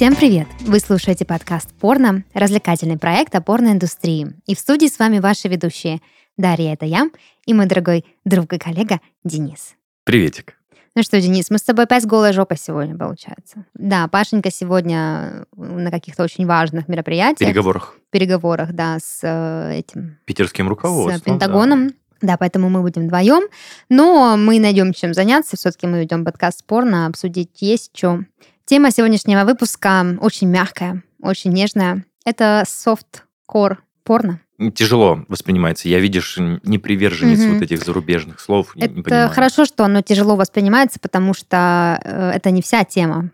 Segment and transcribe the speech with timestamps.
[0.00, 0.46] Всем привет!
[0.60, 4.32] Вы слушаете подкаст «Порно», развлекательный проект о порноиндустрии.
[4.46, 6.00] И в студии с вами ваши ведущие
[6.38, 7.10] Дарья, это я,
[7.44, 9.74] и мой дорогой друг и коллега Денис.
[10.04, 10.54] Приветик.
[10.94, 13.66] Ну что, Денис, мы с тобой опять голая жопа сегодня, получается.
[13.74, 17.50] Да, Пашенька сегодня на каких-то очень важных мероприятиях.
[17.50, 17.98] Переговорах.
[18.08, 20.16] Переговорах, да, с э, этим...
[20.24, 21.18] Питерским руководством.
[21.18, 21.88] С Пентагоном.
[21.88, 21.94] Да.
[22.22, 23.42] Да, поэтому мы будем вдвоем.
[23.88, 25.56] Но мы найдем чем заняться.
[25.56, 28.20] Все-таки мы ведем подкаст спорно, обсудить есть что.
[28.64, 32.04] Тема сегодняшнего выпуска очень мягкая, очень нежная.
[32.24, 34.40] Это softcore порно.
[34.74, 35.88] Тяжело воспринимается.
[35.88, 37.54] Я, видишь, не приверженец угу.
[37.54, 38.76] вот этих зарубежных слов.
[38.76, 43.30] Это хорошо, что оно тяжело воспринимается, потому что э, это не вся тема.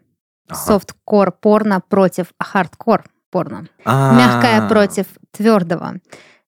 [0.49, 0.61] Ага.
[0.61, 3.67] Softcore порно против хардкор порно.
[3.85, 4.17] А-а-а.
[4.17, 5.97] Мягкое против твердого.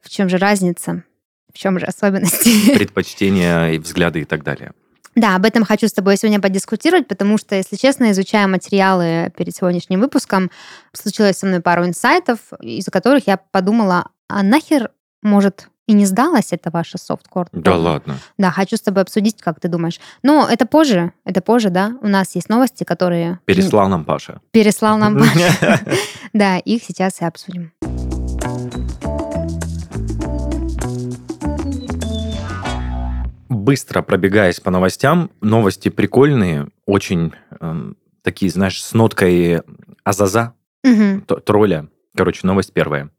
[0.01, 1.03] В чем же разница?
[1.53, 2.73] В чем же особенности?
[2.75, 4.73] Предпочтения и взгляды и так далее.
[5.17, 9.55] Да, об этом хочу с тобой сегодня подискутировать, потому что, если честно, изучая материалы перед
[9.55, 10.51] сегодняшним выпуском,
[10.93, 14.91] случилось со мной пару инсайтов, из-за которых я подумала, а нахер,
[15.23, 17.47] может, и не сдалась это ваша софткор?
[17.51, 18.19] Да ладно.
[18.37, 19.99] Да, хочу с тобой обсудить, как ты думаешь.
[20.21, 21.93] Но это позже, это позже, да.
[22.01, 23.39] У нас есть новости, которые...
[23.45, 24.39] Переслал нам Паша.
[24.51, 25.81] Переслал нам Паша.
[26.33, 27.71] Да, их сейчас и обсудим.
[33.67, 39.61] Быстро пробегаясь по новостям, новости прикольные, очень э, такие, знаешь, с ноткой
[40.05, 40.53] азаза,
[40.85, 41.19] угу.
[41.41, 41.89] тролля.
[42.15, 43.09] Короче, новость первая.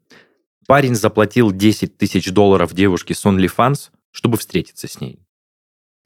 [0.65, 5.19] Парень заплатил 10 тысяч долларов девушке с OnlyFans, чтобы встретиться с ней.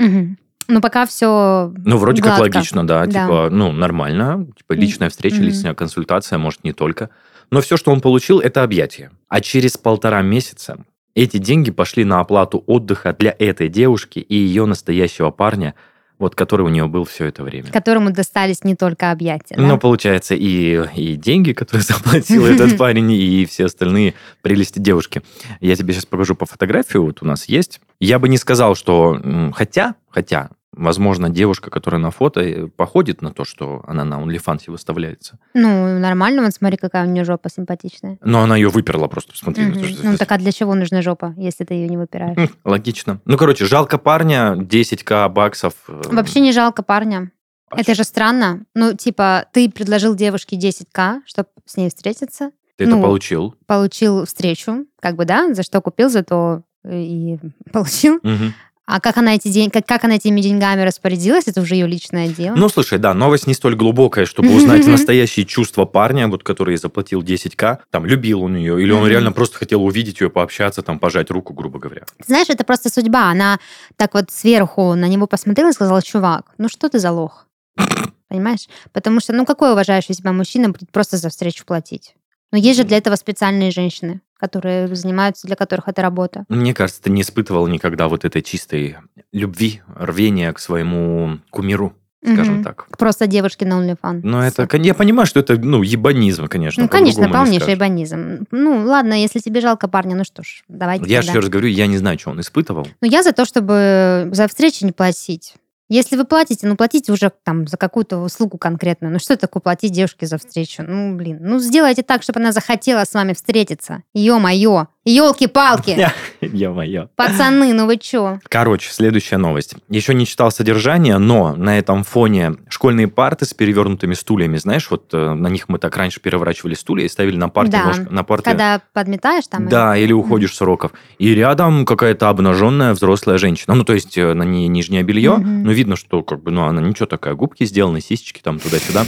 [0.02, 0.36] Угу.
[0.68, 2.44] Ну, пока все Ну, вроде гладко.
[2.44, 3.12] как логично, да, да.
[3.24, 4.46] Типа, ну, нормально.
[4.58, 7.12] Типа, личная встреча, mm личная консультация, может, не только.
[7.50, 9.12] Но все, что он получил, это объятие.
[9.30, 10.84] А через полтора месяца
[11.16, 15.76] эти деньги пошли на оплату отдыха для этой девушки и ее настоящего парня,
[16.20, 17.72] вот который у нее был все это время.
[17.72, 19.56] Которому достались не только объятия.
[19.56, 19.62] Да?
[19.62, 25.22] Но получается и, и деньги, которые заплатил этот парень, и все остальные прелести девушки.
[25.60, 27.82] Я тебе сейчас покажу по фотографии, вот у нас есть.
[28.00, 29.20] Я бы не сказал, что...
[29.54, 34.64] Хотя, хотя, Возможно, девушка, которая на фото, э, походит на то, что она на OnlyFans
[34.68, 35.38] выставляется.
[35.54, 38.18] Ну, нормально, вот смотри, какая у нее жопа симпатичная.
[38.22, 39.68] Но она ее выперла просто, посмотри.
[39.68, 39.86] Угу.
[40.04, 42.50] Ну, так а для чего нужна жопа, если ты ее не выпираешь?
[42.64, 43.20] Логично.
[43.26, 45.74] Ну, короче, жалко парня, 10к баксов.
[45.88, 47.32] Э, Вообще не жалко парня.
[47.70, 48.66] А Это же странно.
[48.76, 52.52] Ну, типа, ты предложил девушке 10к, чтобы с ней встретиться.
[52.78, 53.56] Ты ну, это получил.
[53.68, 57.38] Получил встречу, как бы, да, за что купил, зато и
[57.72, 58.16] получил.
[58.16, 58.54] Угу.
[58.86, 59.70] А как она, эти день...
[59.70, 62.56] как, как она этими деньгами распорядилась, это уже ее личное дело.
[62.56, 67.22] Ну, слушай, да, новость не столь глубокая, чтобы узнать настоящие чувства парня, вот, который заплатил
[67.22, 71.32] 10к, там, любил он ее, или он реально просто хотел увидеть ее, пообщаться, там, пожать
[71.32, 72.04] руку, грубо говоря.
[72.26, 73.30] Знаешь, это просто судьба.
[73.30, 73.60] Она
[73.96, 77.48] так вот сверху на него посмотрела и сказала, чувак, ну что ты за лох?
[78.28, 78.68] Понимаешь?
[78.92, 82.16] Потому что, ну, какой уважающий себя мужчина будет просто за встречу платить?
[82.52, 86.44] Но есть же для этого специальные женщины, которые занимаются, для которых это работа.
[86.50, 88.98] Мне кажется, ты не испытывал никогда вот этой чистой
[89.32, 91.94] любви, рвения к своему кумиру
[92.26, 92.64] скажем угу.
[92.64, 92.88] так.
[92.98, 94.22] Просто девушки на OnlyFans.
[94.24, 96.84] Ну, это, я понимаю, что это, ну, ебанизм, конечно.
[96.84, 98.46] Ну, конечно, полнейший ебанизм.
[98.52, 101.06] Ну, ладно, если тебе жалко парня, ну что ж, давайте.
[101.10, 102.88] Я еще раз говорю, я не знаю, что он испытывал.
[103.02, 105.56] Ну, я за то, чтобы за встречи не платить.
[105.90, 109.12] Если вы платите, ну платите уже там за какую-то услугу конкретную.
[109.12, 110.84] Ну что такое платить девушке за встречу?
[110.84, 114.04] Ну, блин, ну сделайте так, чтобы она захотела с вами встретиться.
[114.14, 114.88] Ё-моё.
[115.06, 116.10] Елки-палки!
[116.42, 117.10] Ё-моё.
[117.16, 118.40] Пацаны, ну вы чё?
[118.48, 119.76] Короче, следующая новость.
[119.90, 125.14] Еще не читал содержание, но на этом фоне школьные парты с перевернутыми стульями, знаешь, вот
[125.14, 127.86] э, на них мы так раньше переворачивали стулья и ставили на парте да.
[127.86, 128.46] ножка, на парте.
[128.46, 129.68] Когда подметаешь там.
[129.68, 130.56] Да, или, или уходишь mm.
[130.56, 130.92] с уроков.
[131.18, 133.76] И рядом какая-то обнаженная взрослая женщина.
[133.76, 135.64] Ну, то есть э, на ней нижнее белье, mm-hmm.
[135.64, 139.06] но видно, что как бы, ну, она ничего такая, губки сделаны, сисечки там туда-сюда.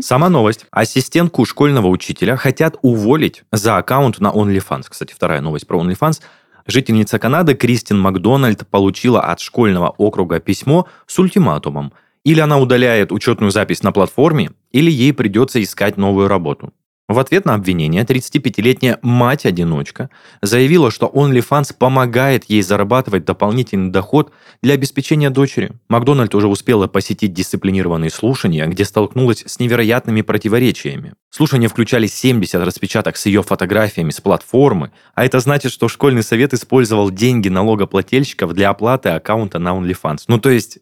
[0.00, 0.66] Сама новость.
[0.70, 4.86] Ассистентку школьного учителя хотят уволить за аккаунт на OnlyFans.
[4.88, 6.22] Кстати, вторая вторая новость про OnlyFans.
[6.66, 11.92] Жительница Канады Кристин Макдональд получила от школьного округа письмо с ультиматумом.
[12.24, 16.72] Или она удаляет учетную запись на платформе, или ей придется искать новую работу.
[17.10, 20.10] В ответ на обвинение 35-летняя мать-одиночка
[20.42, 24.30] заявила, что OnlyFans помогает ей зарабатывать дополнительный доход
[24.62, 25.72] для обеспечения дочери.
[25.88, 31.14] Макдональд уже успела посетить дисциплинированные слушания, где столкнулась с невероятными противоречиями.
[31.30, 36.54] Слушания включали 70 распечаток с ее фотографиями с платформы, а это значит, что школьный совет
[36.54, 40.26] использовал деньги налогоплательщиков для оплаты аккаунта на OnlyFans.
[40.28, 40.78] Ну то есть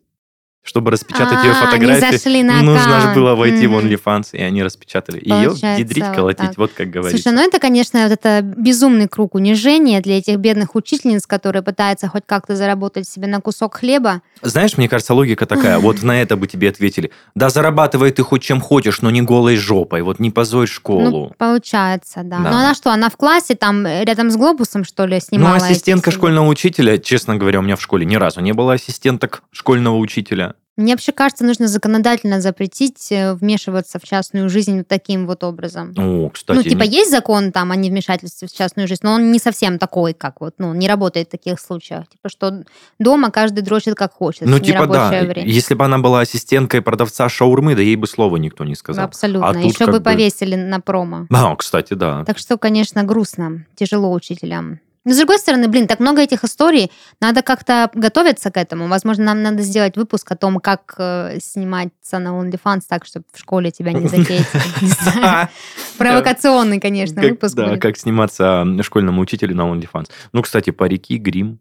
[0.62, 3.87] чтобы распечатать ее А, они фотографии, нужно же было войти в Мгм.
[3.87, 5.16] OnlyFans, и они распечатали.
[5.19, 6.58] Ее Получается, ядрить, вот колотить, так.
[6.58, 7.22] вот как говорится.
[7.22, 12.08] Слушай, ну это, конечно, вот это безумный круг унижения для этих бедных учительниц, которые пытаются
[12.08, 14.20] хоть как-то заработать себе на кусок хлеба.
[14.43, 15.78] Знаешь, мне кажется, логика такая.
[15.88, 17.11] Вот на это бы тебе ответили.
[17.34, 20.02] Да зарабатывай ты хоть чем хочешь, но не голой жопой.
[20.02, 21.34] Вот не позорь Ну, школу.
[21.38, 22.38] получается, да.
[22.40, 22.50] Да.
[22.50, 25.56] Но она что, она в классе там э, рядом с глобусом, что ли, Ну, снимала?
[25.56, 29.43] эти ассистентка школьного учителя, честно говоря, у меня в школе ни разу не было ассистенток
[29.50, 30.54] школьного учителя.
[30.78, 35.92] Мне вообще кажется, нужно законодательно запретить э, вмешиваться в частную жизнь вот таким вот образом.
[35.98, 39.32] О, кстати, ну, типа, не- есть закон там о невмешательстве в частную жизнь, но он
[39.32, 42.08] не совсем такой, как вот, ну, не работает в таких случаях.
[42.08, 42.62] Типа, что
[43.00, 45.48] дома каждый дрочит как хочет ну типа да, время.
[45.48, 49.04] если бы она была ассистенткой продавца шаурмы, да ей бы слова никто не сказал.
[49.04, 49.48] Абсолютно.
[49.48, 51.26] А тут Еще бы- повесили на промо.
[51.30, 52.25] А, кстати, да.
[52.25, 54.78] Так что, конечно, грустно, тяжело учителям.
[55.08, 58.88] Но, с другой стороны, блин, так много этих историй, надо как-то готовиться к этому.
[58.88, 63.38] Возможно, нам надо сделать выпуск о том, как э, сниматься на OnlyFans так, чтобы в
[63.38, 64.46] школе тебя не затеять.
[65.96, 70.10] Провокационный, конечно, выпуск Да, как сниматься м, школьному учителю на OnlyFans.
[70.32, 71.58] Ну, кстати, парики, грим,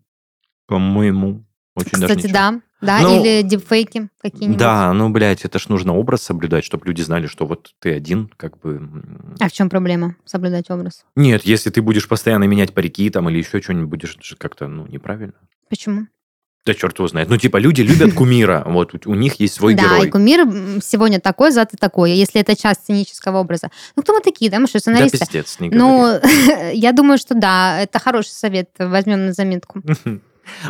[0.66, 2.60] по-моему, очень даже Кстати, да.
[2.80, 4.58] Да, Ну, или дипфейки какие-нибудь.
[4.60, 8.32] Да, ну, блядь, это ж нужно образ соблюдать, чтобы люди знали, что вот ты один,
[8.38, 8.80] как бы...
[9.40, 11.04] А в чем проблема соблюдать образ?
[11.16, 14.68] Нет, если ты будешь постоянно менять парики там или еще что-нибудь, будешь это же как-то,
[14.68, 15.34] ну, неправильно.
[15.70, 16.08] Почему?
[16.68, 17.30] Да черт его знает.
[17.30, 20.08] Ну, типа, люди любят кумира, вот у- них есть свой да, герой.
[20.08, 20.46] и кумир
[20.84, 23.70] сегодня такой, завтра такой, если это часть сценического образа.
[23.96, 25.18] Ну, кто мы такие, да, мы что, Да сценаристы?
[25.20, 26.20] пиздец, не ну,
[26.74, 29.82] я думаю, что да, это хороший совет, возьмем на заметку.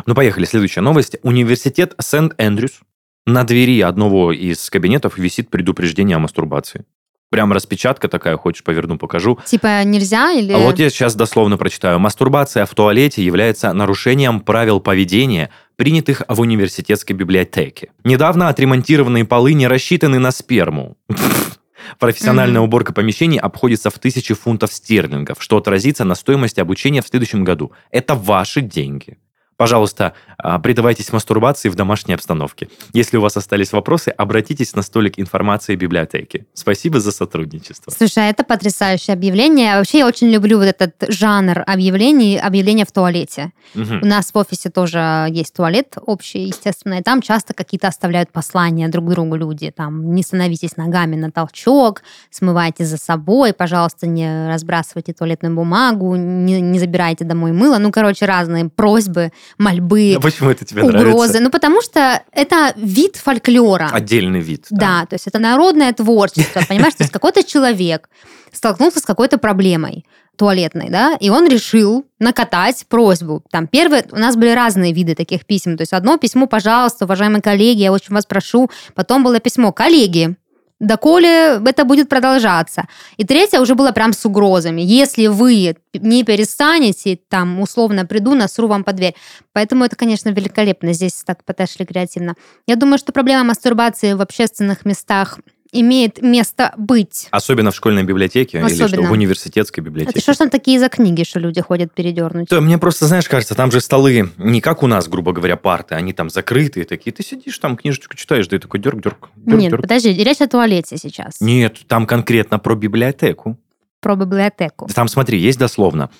[0.06, 0.44] Ну, поехали.
[0.44, 1.16] Следующая новость.
[1.22, 2.80] Университет Сент-Эндрюс.
[3.26, 6.84] На двери одного из кабинетов висит предупреждение о мастурбации.
[7.30, 9.38] Прям распечатка такая, хочешь поверну, покажу.
[9.44, 10.52] Типа нельзя или...
[10.52, 11.98] А вот я сейчас дословно прочитаю.
[11.98, 17.90] Мастурбация в туалете является нарушением правил поведения, принятых в университетской библиотеке.
[18.02, 20.96] Недавно отремонтированные полы не рассчитаны на сперму.
[21.98, 27.44] Профессиональная уборка помещений обходится в тысячи фунтов стерлингов, что отразится на стоимости обучения в следующем
[27.44, 27.72] году.
[27.90, 29.18] Это ваши деньги.
[29.58, 32.68] Пожалуйста, а, предавайтесь мастурбации в домашней обстановке.
[32.92, 36.46] Если у вас остались вопросы, обратитесь на столик информации библиотеки.
[36.54, 37.90] Спасибо за сотрудничество.
[37.90, 39.74] Слушай, а это потрясающее объявление.
[39.74, 43.50] Вообще, я очень люблю вот этот жанр объявлений, объявления в туалете.
[43.74, 43.98] Мгм.
[44.02, 48.86] У нас в офисе тоже есть туалет общий, естественно, и там часто какие-то оставляют послания
[48.86, 49.72] друг другу люди.
[49.72, 56.60] Там, не становитесь ногами на толчок, смывайте за собой, пожалуйста, не разбрасывайте туалетную бумагу, не,
[56.60, 57.78] не забирайте домой мыло.
[57.78, 61.06] Ну, короче, разные просьбы, мольбы, А почему это тебе угрозы.
[61.06, 61.40] нравится?
[61.40, 63.88] Ну, потому что это вид фольклора.
[63.92, 64.66] Отдельный вид.
[64.70, 66.94] Да, то есть это народное творчество, понимаешь?
[66.94, 68.08] То есть какой-то человек
[68.52, 70.04] столкнулся с какой-то проблемой
[70.36, 73.42] туалетной, да, и он решил накатать просьбу.
[73.50, 75.76] Там первые, у нас были разные виды таких писем.
[75.76, 78.70] То есть одно письмо, пожалуйста, уважаемые коллеги, я очень вас прошу.
[78.94, 80.36] Потом было письмо, коллеги,
[80.80, 82.86] доколе это будет продолжаться.
[83.16, 84.80] И третье уже было прям с угрозами.
[84.80, 89.14] Если вы не перестанете, там, условно, приду, насру вам под дверь.
[89.52, 90.92] Поэтому это, конечно, великолепно.
[90.92, 92.34] Здесь так подошли креативно.
[92.66, 95.38] Я думаю, что проблема мастурбации в общественных местах
[95.72, 97.28] имеет место быть.
[97.30, 99.08] Особенно в школьной библиотеке или что, Особенно.
[99.08, 100.20] в университетской Это библиотеке.
[100.20, 102.48] что ж там такие за книги, что люди ходят передернуть?
[102.48, 105.94] Да, мне просто, знаешь, кажется, там же столы не как у нас, грубо говоря, парты,
[105.94, 107.12] они там закрытые такие.
[107.12, 109.82] Ты сидишь там, книжечку читаешь, да и такой дерг, дерг, дерг, Нет, дерг.
[109.82, 111.40] подожди, речь о туалете сейчас.
[111.40, 113.56] Нет, там конкретно про библиотеку.
[114.00, 114.88] Про библиотеку.
[114.94, 116.10] Там, смотри, есть дословно.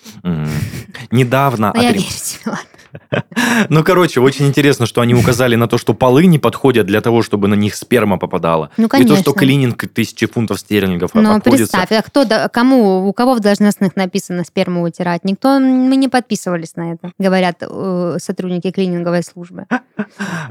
[1.11, 1.73] Недавно...
[1.77, 2.65] Ну, я верю тебе, ладно.
[3.69, 7.23] Ну, короче, очень интересно, что они указали на то, что полы не подходят для того,
[7.23, 8.71] чтобы на них сперма попадала.
[8.77, 9.17] Ну, И то, конечно.
[9.17, 11.77] что клининг тысячи фунтов стерлингов Ну, обходится.
[11.77, 15.25] представь, а кто, да- кому, у кого в должностных написано сперму вытирать?
[15.25, 19.67] Никто, мы не подписывались на это, говорят э, сотрудники клининговой службы.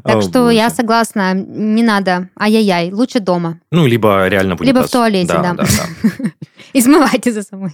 [0.04, 3.60] Так что я согласна, не надо, ай-яй-яй, лучше дома.
[3.72, 4.68] Ну, либо реально будет...
[4.68, 5.54] Либо в туалете, да.
[5.54, 5.66] да.
[6.74, 7.72] И смывайте за собой.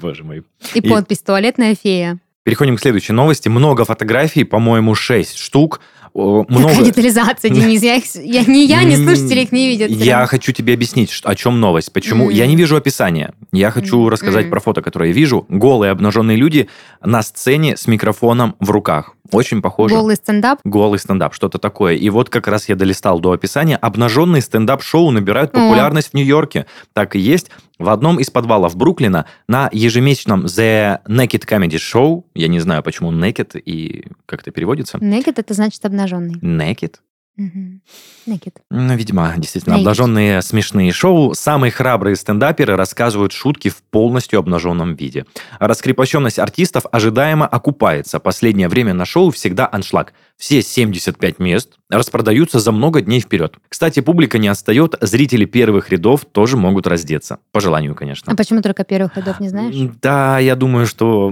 [0.00, 0.42] Боже мой.
[0.74, 2.18] И- подпись «Туалетная фея».
[2.42, 3.48] Переходим к следующей новости.
[3.48, 5.80] Много фотографий, по-моему, 6 штук.
[6.14, 6.82] Много...
[6.84, 7.82] детализация, Денис.
[7.82, 9.90] Я, их- я- ни я, ни слушатели их не видят.
[9.90, 11.92] Я хочу тебе объяснить, что- о чем новость.
[11.92, 12.24] Почему?
[12.26, 12.34] Мгм.
[12.34, 13.32] Я не вижу описания.
[13.52, 14.08] Я хочу Мгм.
[14.08, 14.50] рассказать Мгм.
[14.50, 15.46] про фото, которое я вижу.
[15.48, 16.68] Голые обнаженные люди
[17.02, 19.14] на сцене с микрофоном в руках.
[19.32, 19.94] Очень похоже.
[19.94, 20.58] Голый стендап.
[20.64, 21.94] Голый стендап, что-то такое.
[21.94, 23.76] И вот как раз я долистал до описания.
[23.76, 26.66] Обнаженные стендап-шоу набирают популярность в Нью-Йорке.
[26.94, 27.50] Так и есть.
[27.78, 33.10] В одном из подвалов Бруклина на ежемесячном The Naked Comedy Show, я не знаю, почему
[33.12, 35.99] Naked и как это переводится, Naked это значит обнаженный.
[36.42, 36.96] Naked,
[37.36, 37.80] Мгм.
[38.26, 38.54] Naked.
[38.70, 39.78] ну, видимо, действительно, Naked.
[39.80, 41.32] обнаженные смешные шоу.
[41.34, 45.24] Самые храбрые стендаперы рассказывают шутки в полностью обнаженном виде.
[45.58, 48.18] Раскрепощенность артистов ожидаемо окупается.
[48.20, 50.12] Последнее время на шоу всегда аншлаг.
[50.40, 53.56] Все 75 мест распродаются за много дней вперед.
[53.68, 57.40] Кстати, публика не отстает, зрители первых рядов тоже могут раздеться.
[57.52, 58.32] По желанию, конечно.
[58.32, 59.74] А почему только первых рядов, не знаешь?
[60.00, 61.30] Да, я думаю, что...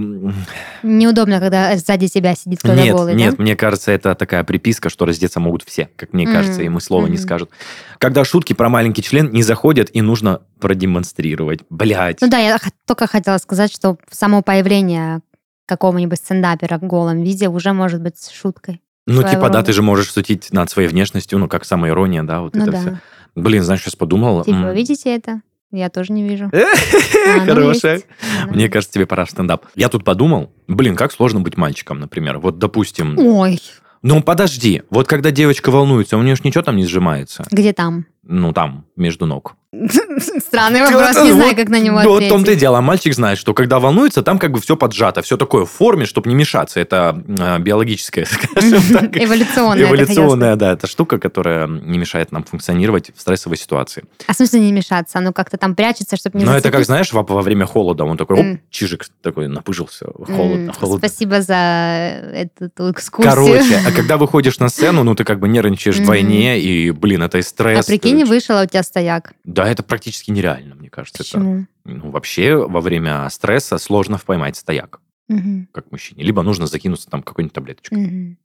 [0.83, 3.43] Неудобно, когда сзади тебя сидит кто-то нет, голый, Нет, да?
[3.43, 7.07] мне кажется, это такая приписка, что раздеться могут все, как мне кажется, Мгм, ему слова
[7.07, 7.23] не мгм.
[7.23, 7.51] скажут.
[7.97, 11.61] Когда шутки про маленький член не заходят, и нужно продемонстрировать.
[11.71, 12.21] Блять.
[12.21, 15.23] Ну да, я только хотела сказать, что само появление
[15.65, 18.83] какого-нибудь стендапера в голом виде уже может быть шуткой.
[19.09, 22.41] Ну, своего типа, да, ты же можешь шутить над своей внешностью, ну, как самоирония, да,
[22.41, 22.81] вот Ну это да.
[22.81, 23.01] все.
[23.35, 24.45] Блин, знаешь, сейчас подумал.
[24.45, 25.41] Типа, м, вы видите это?
[25.71, 26.51] Я тоже не вижу.
[26.53, 28.03] Ну, Хорошая.
[28.51, 29.67] Мне кажется, тебе пора в стендап.
[29.75, 32.39] Я тут подумал, блин, как сложно быть мальчиком, например.
[32.39, 33.61] Вот, допустим, Ой,
[34.03, 37.45] ну, подожди, вот когда девочка волнуется, у нее же ничего там не сжимается.
[37.51, 38.07] где там?
[38.31, 39.57] Ну, там, между ног.
[40.39, 42.61] Странный вопрос, не знаю, как на него Ну, вот в том-то и ответить.
[42.61, 42.79] дело.
[42.79, 46.07] А мальчик знает, что когда волнуется, там как бы все поджато, все такое в форме,
[46.07, 46.81] чтобы не мешаться.
[46.81, 49.17] Это э, биологическое, скажем так.
[49.17, 54.05] Эволюционная, Эволюционная, да, это штука, которая не мешает нам функционировать в стрессовой ситуации.
[54.27, 55.19] А в смысле не мешаться?
[55.19, 58.41] Оно как-то там прячется, чтобы не Но это как, знаешь, во, время холода, он такой,
[58.41, 61.09] оп, чижик такой напыжился, холодно, холодно.
[61.09, 63.35] Спасибо за эту экскурсию.
[63.35, 67.37] Короче, а когда выходишь на сцену, ну ты как бы нервничаешь вдвойне, и, блин, это
[67.37, 67.85] и стресс.
[67.85, 69.35] А прикинь, вышел, а у тебя стояк.
[69.45, 71.23] Да, это практически нереально, мне кажется.
[71.23, 71.67] Это, Почему?
[71.85, 76.23] ну, вообще, во время стресса сложно поймать стояк, Мгм, как мужчине.
[76.25, 77.99] Либо нужно закинуться там какой-нибудь таблеточкой.
[77.99, 78.39] мгм.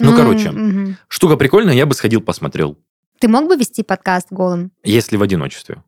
[0.00, 0.50] Ну, короче.
[0.50, 0.96] мгм.
[1.08, 2.78] Штука прикольная, я бы сходил, посмотрел.
[3.20, 4.70] Ты мог бы вести подкаст голым?
[4.84, 5.82] Если в одиночестве.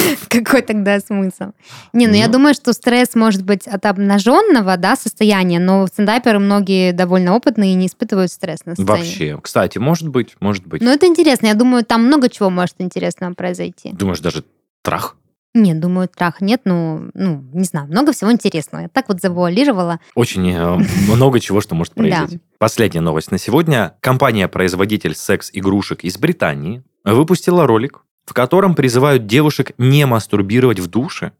[0.28, 1.52] Какой тогда смысл?
[1.92, 2.32] Не, ну, я Ну.
[2.34, 7.74] думаю, что стресс может быть от обнаженного да, состояния, но стендаперы многие довольно опытные и
[7.74, 8.88] не испытывают стресс на сцене.
[8.88, 9.38] Вообще.
[9.42, 10.82] Кстати, может быть, может быть.
[10.82, 11.46] Но это интересно.
[11.46, 13.92] Я думаю, там много чего может интересного произойти.
[13.92, 14.44] Думаешь, даже
[14.82, 15.16] трах?
[15.54, 18.82] Нет, думаю, трах нет, ну, ну, не знаю, много всего интересного.
[18.82, 20.00] Я так вот завуалировала.
[20.14, 20.76] Очень э,
[21.08, 22.40] много чего, что может произойти.
[22.58, 23.94] Последняя новость на сегодня.
[24.00, 31.32] Компания-производитель секс-игрушек из Британии выпустила ролик, в котором призывают девушек не мастурбировать в душе,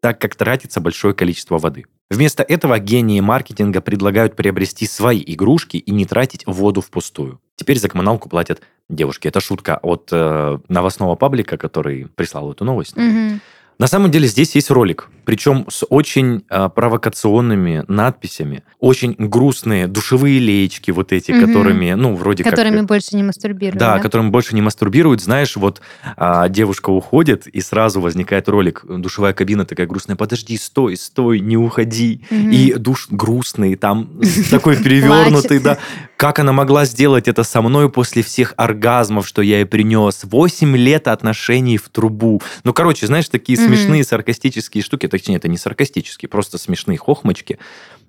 [0.00, 1.84] так как тратится большое количество воды.
[2.10, 7.40] Вместо этого гении маркетинга предлагают приобрести свои игрушки и не тратить воду впустую.
[7.56, 9.28] Теперь за коммуналку платят девушки.
[9.28, 12.96] Это шутка от э, новостного паблика, который прислал эту новость.
[12.96, 13.40] Мгм.
[13.78, 20.38] На самом деле здесь есть ролик, причем с очень а, провокационными надписями, очень грустные душевые
[20.38, 21.46] леечки вот эти, Мгм.
[21.46, 22.86] которыми, ну, вроде Которыми как...
[22.86, 23.78] больше не мастурбируют.
[23.78, 25.20] Да, которым больше не мастурбируют.
[25.20, 25.82] Знаешь, вот
[26.16, 31.58] а, девушка уходит, и сразу возникает ролик, душевая кабина такая грустная, подожди, стой, стой, не
[31.58, 32.22] уходи.
[32.30, 32.50] Мгм.
[32.50, 34.08] И душ грустный, там
[34.50, 35.76] такой перевернутый, да.
[36.16, 40.20] Как она могла сделать это со мной после всех оргазмов, что я ей принес?
[40.24, 42.40] Восемь лет отношений в трубу.
[42.64, 45.06] Ну, короче, знаешь, такие смешные саркастические штуки.
[45.18, 47.58] Точнее, это не саркастические, просто смешные хохмочки.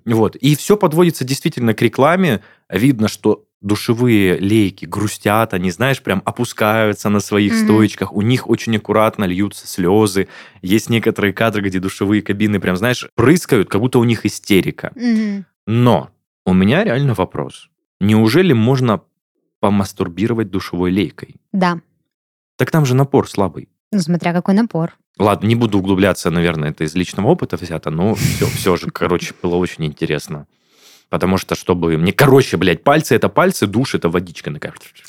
[0.04, 0.36] Вот.
[0.36, 2.40] И все подводится действительно к рекламе.
[2.68, 7.64] Видно, что душевые лейки грустят, они, знаешь, прям опускаются на своих Мгм.
[7.64, 10.28] стоечках, у них очень аккуратно льются слезы.
[10.62, 14.92] Есть некоторые кадры, где душевые кабины прям, знаешь, прыскают, как будто у них истерика.
[14.94, 15.44] Мгм.
[15.66, 16.10] Но
[16.46, 17.68] у меня реально вопрос.
[18.00, 19.02] Неужели можно
[19.58, 21.34] помастурбировать душевой лейкой?
[21.52, 21.80] Да.
[22.56, 23.68] Так там же напор слабый.
[23.92, 24.96] Ну, смотря какой напор.
[25.20, 29.34] Ладно, не буду углубляться, наверное, это из личного опыта взято, но все, все же, короче,
[29.42, 30.46] было очень интересно.
[31.10, 31.98] Потому что, чтобы...
[31.98, 34.50] Мне, короче, блядь, пальцы это пальцы, душ это водичка.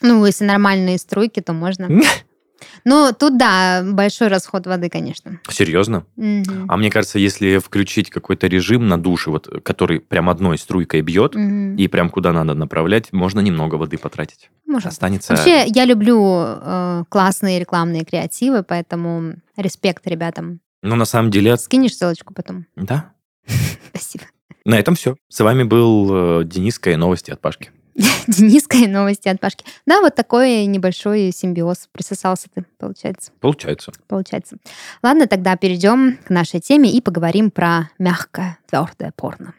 [0.01, 1.87] Ну, если нормальные струйки, то можно.
[2.85, 5.39] Ну, тут, да, большой расход воды, конечно.
[5.49, 6.05] Серьезно?
[6.15, 6.65] Мгм.
[6.69, 11.35] А мне кажется, если включить какой-то режим на душе, вот, который прям одной струйкой бьет,
[11.35, 11.75] Мгм.
[11.75, 14.49] и прям куда надо направлять, можно немного воды потратить.
[14.65, 14.87] Может.
[14.91, 15.33] Останется...
[15.33, 20.59] Вообще, я люблю э, классные рекламные креативы, поэтому респект ребятам.
[20.81, 22.65] Ну, на самом деле, Скинешь ссылочку потом?
[22.75, 23.11] да.
[23.89, 24.23] Спасибо.
[24.65, 25.15] На этом все.
[25.29, 27.71] С вами был э, Дениска и новости от Пашки.
[28.27, 29.65] Дениска и новости от Пашки.
[29.85, 31.89] Да, вот такой небольшой симбиоз.
[31.91, 33.31] Присосался ты, получается.
[33.39, 33.91] Получается.
[34.07, 34.57] Получается.
[35.03, 39.53] Ладно, тогда перейдем к нашей теме и поговорим про мягкое, твердое порно.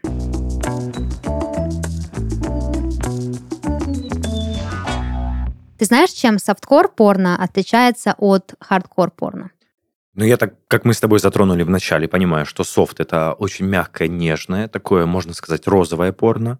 [5.78, 9.50] Ты знаешь, чем softcore порно отличается от хардкор порно?
[10.14, 13.66] Ну, я так, как мы с тобой затронули в начале, понимаю, что софт это очень
[13.66, 16.58] мягкое, нежное, такое, можно сказать, розовое порно.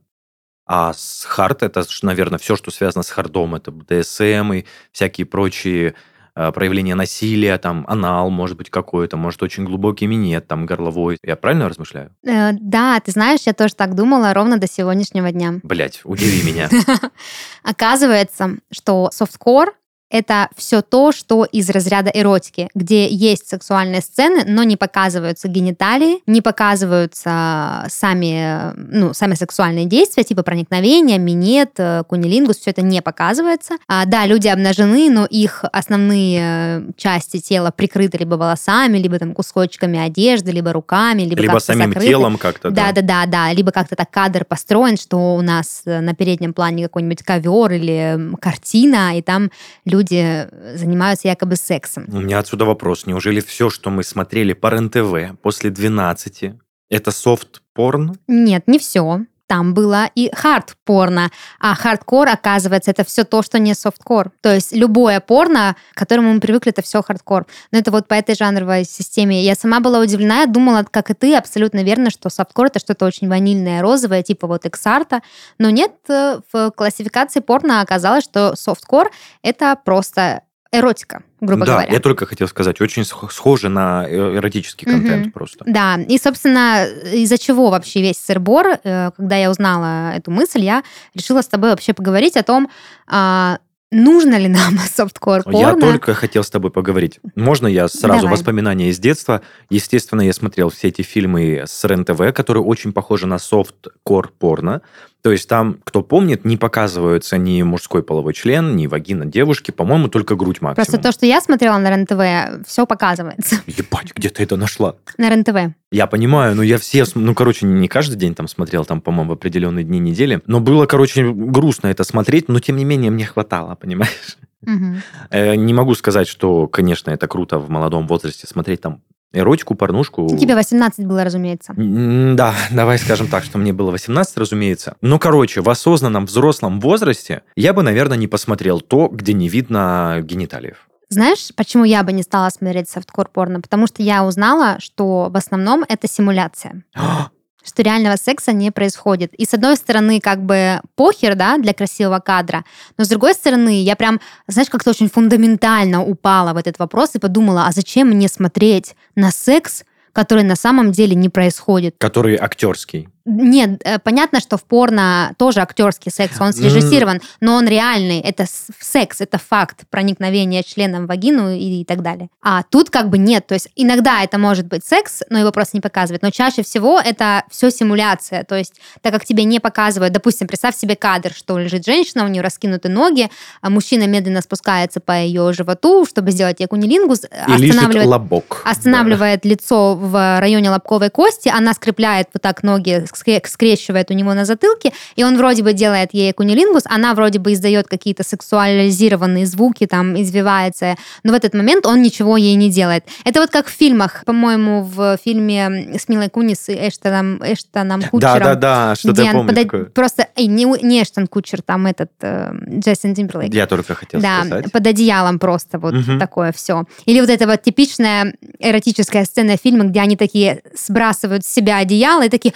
[0.75, 5.95] А с hard это, наверное, все, что связано с хардом, это БДСМ и всякие прочие
[6.35, 11.19] э, проявления насилия, там, анал, может быть, какой-то, может, очень глубокий минет, там, горловой.
[11.23, 12.17] Я правильно размышляю?
[12.27, 15.61] Э, да, ты знаешь, я тоже так думала ровно до сегодняшнего дня.
[15.63, 16.71] Блять, удиви меня.
[17.63, 19.75] Оказывается, что софткор
[20.13, 26.21] это все то, что из разряда эротики, где есть сексуальные сцены, но не показываются гениталии,
[26.27, 33.01] не показываются сами, ну, сами сексуальные действия, типа проникновения, минет, э, кунилингус, все это не
[33.01, 33.77] показывается.
[33.89, 39.33] А, да, люди обнажены, но их основные э, части тела прикрыты либо волосами, либо там
[39.33, 42.09] кусочками одежды, либо руками, либо, либо самим закрыты.
[42.09, 42.71] телом как-то.
[42.71, 46.53] Да, да, да, да, либо как-то так кадр построен, что у нас э, на переднем
[46.53, 49.51] плане какой-нибудь ковер или картина, и там
[49.87, 52.05] люди люди занимаются якобы сексом.
[52.09, 53.07] У меня отсюда вопрос.
[53.07, 56.53] Неужели все, что мы смотрели по РЕН-ТВ после 12,
[56.91, 58.17] это soft porn?
[58.27, 61.31] Нет, не все там было и hard порно.
[61.61, 64.33] А хардкор, оказывается, это все то, что не softcore.
[64.41, 67.47] То есть любое порно, к которому мы привыкли, это все хардкор.
[67.71, 69.43] Но это вот по этой жанровой системе.
[69.43, 73.05] Я сама была удивлена, я думала, как и ты, абсолютно верно, что softcore это что-то
[73.05, 75.21] очень ванильное, розовое, типа вот X-Art -а.
[75.59, 79.11] Но нет, э, в классификации порно оказалось, что софткор
[79.43, 81.93] это просто эротика, грубо да, говоря.
[81.93, 85.33] я только хотел сказать, очень схоже на э, эротический контент угу.
[85.33, 85.65] просто.
[85.67, 90.83] Да, и, собственно, из-за чего вообще весь сырбор, э, когда я узнала эту мысль, я
[91.15, 92.71] решила с тобой вообще поговорить о том,
[93.07, 93.59] а,
[93.91, 95.59] нужно ли нам софткор порно?
[95.59, 97.21] Я только хотел с тобой поговорить.
[97.37, 98.33] Можно я сразу Давай.
[98.33, 99.43] воспоминания из детства?
[99.71, 104.83] Естественно, я смотрел все эти фильмы с РЕН-ТВ, которые очень похожи на софткор порно.
[105.23, 110.09] То есть там, кто помнит, не показываются ни мужской половой член, ни вагина девушки, по-моему,
[110.09, 110.75] только грудь максимум.
[110.75, 113.57] Просто то, что я смотрела на РЕН-ТВ, все показывается.
[113.69, 114.97] Ебать, где ты это нашла?
[115.19, 115.75] На РЕН-ТВ.
[115.93, 119.35] Я понимаю, но я все, ну, короче, не каждый день там смотрел, там, по-моему, в
[119.35, 120.41] определенные дни недели.
[120.47, 124.39] Но было, короче, грустно это смотреть, но тем не менее мне хватало, понимаешь?
[124.63, 125.37] Угу.
[125.57, 129.03] Не могу сказать, что, конечно, это круто в молодом возрасте смотреть там
[129.33, 130.29] эротику, порнушку.
[130.37, 131.75] Тебе 18 было, разумеется.
[131.77, 134.97] Да, давай скажем так, что мне было 18, разумеется.
[135.01, 140.21] Но, короче, в осознанном взрослом возрасте я бы, наверное, не посмотрел то, где не видно
[140.23, 140.89] гениталиев.
[141.09, 143.61] Знаешь, почему я бы не стала смотреть софткор порно?
[143.61, 146.85] Потому что я узнала, что в основном это симуляция.
[147.65, 149.35] что реального секса не происходит.
[149.35, 152.65] И с одной стороны, как бы похер, да, для красивого кадра,
[152.99, 157.19] но с другой стороны, я прям, знаешь, как-то очень фундаментально упала в этот вопрос и
[157.19, 161.95] подумала, а зачем мне смотреть на секс, который на самом деле не происходит?
[161.99, 163.09] Который актерский.
[163.25, 167.23] Нет, э, понятно, что в порно тоже актерский секс, он срежиссирован, mm.
[167.41, 168.21] но он реальный.
[168.21, 168.47] Это
[168.81, 172.29] секс, это факт проникновения членом в вагину и, и так далее.
[172.43, 173.47] А тут как бы нет.
[173.47, 176.23] То есть иногда это может быть секс, но его просто не показывают.
[176.23, 178.45] Но чаще всего это все симуляция.
[178.45, 182.29] То есть так как тебе не показывают, допустим, представь себе кадр, что лежит женщина, у
[182.29, 183.31] нее раскинуты ноги,
[183.61, 188.63] а мужчина медленно спускается по ее животу, чтобы сделать ей кунилингус, и останавливает, лобок.
[188.65, 189.49] останавливает да.
[189.49, 194.93] лицо в районе лобковой кости, она скрепляет вот так ноги скрещивает у него на затылке,
[195.17, 200.21] и он вроде бы делает ей кунилингус, она вроде бы издает какие-то сексуализированные звуки, там,
[200.21, 203.05] извивается, но в этот момент он ничего ей не делает.
[203.25, 208.39] Это вот как в фильмах, по-моему, в фильме с Милой Кунис и Эштоном, Эштоном Кучером.
[208.39, 209.63] Да-да-да, что-то я помню подо...
[209.63, 209.85] такое.
[209.87, 213.53] Просто, эй, не, не Эштон Кучер, там этот э, Джейсон Тимберлейк.
[213.55, 214.73] Я только хотел да, сказать.
[214.73, 216.19] под одеялом просто вот угу.
[216.19, 216.85] такое все.
[217.07, 222.25] Или вот эта вот типичная эротическая сцена фильма, где они такие сбрасывают с себя одеяло
[222.25, 222.55] и такие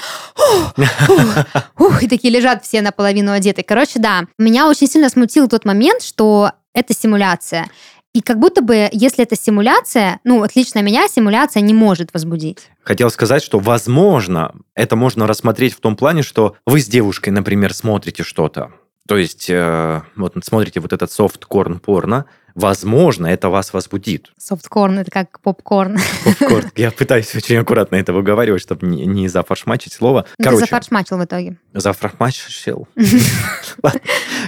[1.79, 3.63] ух, и такие лежат все наполовину одеты.
[3.63, 7.69] Короче, да, меня очень сильно смутил тот момент, что это симуляция.
[8.17, 12.71] И как будто бы, если это симуляция, ну, отлично меня симуляция не может возбудить.
[12.83, 17.75] Хотел сказать, что, возможно, это можно рассмотреть в том плане, что вы с девушкой, например,
[17.75, 18.73] смотрите что-то.
[19.07, 24.33] То есть, э, вот смотрите вот этот софт-корн порно, Возможно, это вас возбудит.
[24.39, 25.99] Софткорн– это как попкорн.
[26.25, 26.71] Попкорн.
[26.75, 30.25] Я пытаюсь очень аккуратно это выговаривать, чтобы не, не зафаршмачить слово.
[30.39, 31.59] Короче, Ты зафаршмачил в итоге.
[31.75, 32.89] Зафаршмачил.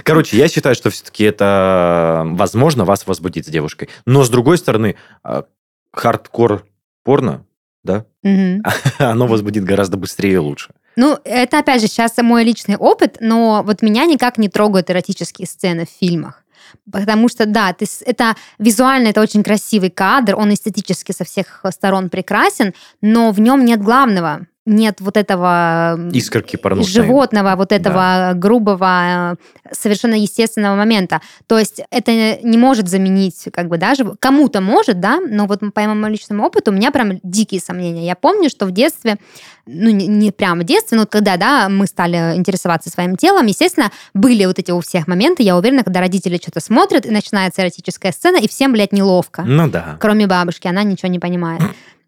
[0.03, 3.89] Короче, я считаю, что все-таки это, возможно, вас возбудит с девушкой.
[4.07, 5.45] Но, с другой стороны, а,
[5.93, 6.65] хардкор
[7.03, 7.45] порно,
[7.83, 8.07] да,
[8.97, 10.73] оно возбудит гораздо быстрее и лучше.
[10.95, 15.47] Ну, это, опять же, сейчас мой личный опыт, но вот меня никак не трогают эротические
[15.47, 16.43] сцены в фильмах.
[16.91, 22.09] Потому что, да, ты, это визуально это очень красивый кадр, он эстетически со всех сторон
[22.09, 27.03] прекрасен, но в нем нет главного нет вот этого искорки порнушной.
[27.03, 28.33] животного, вот этого да.
[28.33, 31.21] грубого, э, совершенно естественного момента.
[31.47, 35.81] То есть это не может заменить, как бы, даже кому-то может, да, но вот по
[35.81, 38.05] моему личному опыту у меня прям дикие сомнения.
[38.05, 39.17] Я помню, что в детстве,
[39.65, 43.91] ну не, не прямо в детстве, но когда, да, мы стали интересоваться своим телом, естественно,
[44.13, 48.11] были вот эти у всех моменты, я уверена, когда родители что-то смотрят, и начинается эротическая
[48.11, 49.41] сцена, и всем, блядь, неловко.
[49.41, 49.97] Ну да.
[49.99, 51.61] Кроме бабушки, она ничего не понимает.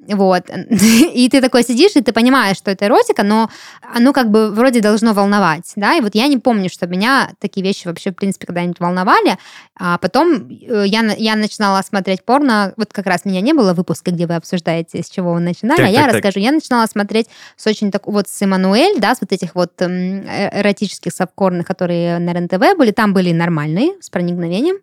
[0.08, 0.50] Вот.
[0.70, 3.50] И ты такой сидишь, и ты понимаешь, что это эротика, но
[3.94, 7.64] оно как бы вроде должно волновать, да, и вот я не помню, что меня такие
[7.64, 9.38] вещи вообще, в принципе, когда-нибудь волновали,
[9.78, 14.12] а потом э, я, я начинала смотреть порно, вот как раз меня не было выпуска,
[14.12, 16.34] где вы обсуждаете, с чего вы начинали, так, а я так, расскажу.
[16.34, 16.44] Так.
[16.44, 20.26] Я начинала смотреть с очень так, вот с Эммануэль, да, с вот этих вот эм,
[20.28, 24.78] э, эротических совкорных, которые на РНТВ были, там были нормальные, с проникновением,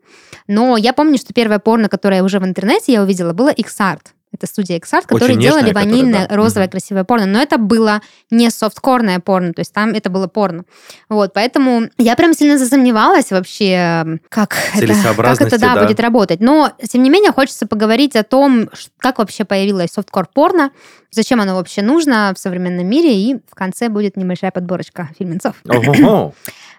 [0.47, 4.13] но я помню, что первое порно, которое я уже в интернете я увидела, было X-Art.
[4.39, 6.37] Это студия Xart, которые Очень делали нежная, ванильное, которая, да.
[6.37, 7.27] розовое, красивое порно.
[7.27, 10.65] Но это было не софткорное порно, то есть там это было порно.
[11.09, 15.83] Вот, поэтому я прям сильно засомневалась вообще, как это, как это да, да.
[15.83, 16.41] будет работать.
[16.41, 20.71] Но, тем не менее, хочется поговорить о том, как вообще появилось софткор порно,
[21.11, 25.57] зачем оно вообще нужно в современном мире, и в конце будет небольшая подборочка фильмецов.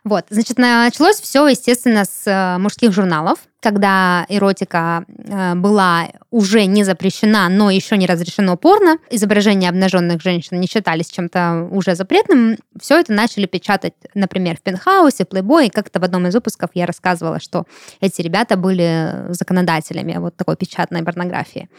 [0.06, 6.84] Вот, значит, началось все, естественно, с э, мужских журналов, когда эротика э, была уже не
[6.84, 13.00] запрещена, но еще не разрешено порно, изображения обнаженных женщин не считались чем-то уже запретным, все
[13.00, 17.66] это начали печатать, например, в Пентхаусе, и как-то в одном из выпусков я рассказывала, что
[18.00, 21.70] эти ребята были законодателями вот такой печатной порнографии.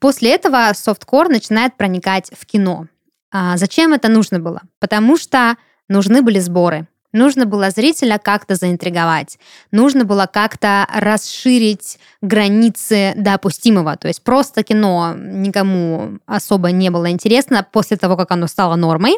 [0.00, 2.86] После этого софткор начинает проникать в кино.
[3.32, 4.62] А зачем это нужно было?
[4.78, 5.56] Потому что
[5.88, 6.86] нужны были сборы.
[7.14, 9.38] Нужно было зрителя как-то заинтриговать.
[9.70, 13.96] Нужно было как-то расширить границы допустимого.
[13.96, 19.14] То есть просто кино никому особо не было интересно после того, как оно стало нормой.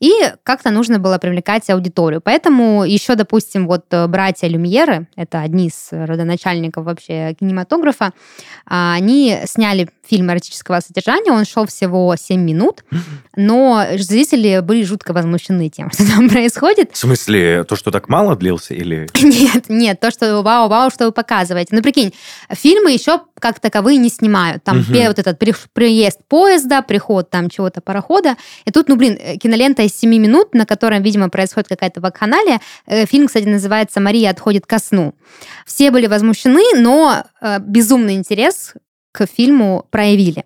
[0.00, 2.20] И как-то нужно было привлекать аудиторию.
[2.20, 8.12] Поэтому еще, допустим, вот э, братья Люмьеры, это одни из родоначальников вообще кинематографа,
[8.66, 12.84] а, они сняли фильм эротического содержания, он шел всего 7 минут,
[13.36, 16.90] но зрители были жутко возмущены тем, что там происходит.
[16.92, 17.33] В смысле,
[17.68, 19.08] то, что так мало длился или...
[19.22, 21.74] Нет, нет, то, что вау-вау, что вы показываете.
[21.74, 22.12] Ну, прикинь,
[22.50, 24.64] фильмы еще как таковые не снимают.
[24.64, 24.94] Там угу.
[25.06, 28.36] вот этот приезд поезда, приход там чего-то парохода.
[28.64, 32.60] И тут, ну, блин, э, кинолента из 7 минут, на котором, видимо, происходит какая-то вакханалия.
[32.86, 35.14] Э, фильм, кстати, называется «Мария отходит ко сну».
[35.66, 38.74] Все были возмущены, но э, безумный интерес
[39.14, 40.44] к фильму проявили.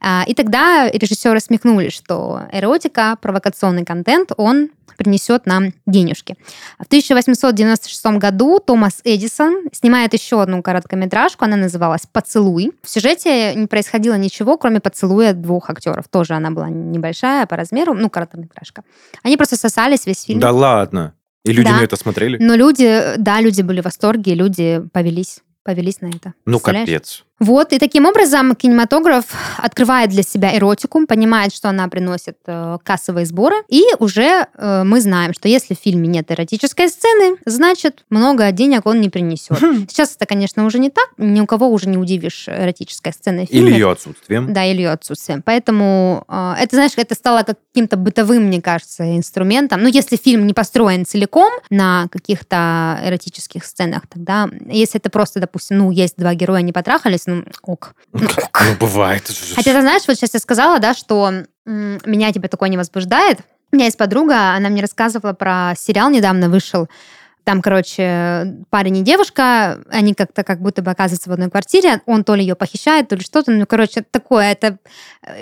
[0.00, 6.36] А, и тогда режиссеры смекнули, что эротика, провокационный контент, он принесет нам денежки.
[6.80, 12.72] В 1896 году Томас Эдисон снимает еще одну короткометражку, она называлась «Поцелуй».
[12.82, 16.08] В сюжете не происходило ничего, кроме поцелуя двух актеров.
[16.08, 18.82] Тоже она была небольшая по размеру, ну, короткометражка.
[19.22, 20.40] Они просто сосались весь фильм.
[20.40, 21.14] Да ладно?
[21.44, 21.76] И люди да.
[21.76, 22.36] на это смотрели?
[22.40, 26.32] Но люди, да, люди были в восторге, люди повелись повелись на это.
[26.46, 27.26] Ну, капец.
[27.38, 29.24] Вот, и таким образом кинематограф
[29.58, 35.00] открывает для себя эротику, понимает, что она приносит э, кассовые сборы, и уже э, мы
[35.00, 39.60] знаем, что если в фильме нет эротической сцены, значит, много денег он не принесет.
[39.60, 39.86] Хм.
[39.88, 43.50] Сейчас это, конечно, уже не так, ни у кого уже не удивишь эротической сценой в
[43.50, 43.68] фильме.
[43.68, 44.52] Или ее отсутствием.
[44.52, 45.42] Да, или ее отсутствием.
[45.42, 49.82] Поэтому э, это, знаешь, это стало каким-то бытовым, мне кажется, инструментом.
[49.82, 55.78] Ну, если фильм не построен целиком на каких-то эротических сценах, тогда, если это просто, допустим,
[55.78, 57.94] ну, есть два героя, они потрахались, ну, ок.
[58.12, 58.20] Ну,
[58.64, 59.24] ну бывает.
[59.54, 61.30] Хотя ты знаешь, вот сейчас я сказала, да, что
[61.66, 63.40] меня типа такое не возбуждает.
[63.70, 66.88] У меня есть подруга, она мне рассказывала про сериал, недавно вышел,
[67.44, 72.24] там, короче, парень и девушка, они как-то как будто бы оказываются в одной квартире, он
[72.24, 74.78] то ли ее похищает, то ли что-то, ну, короче, такое, это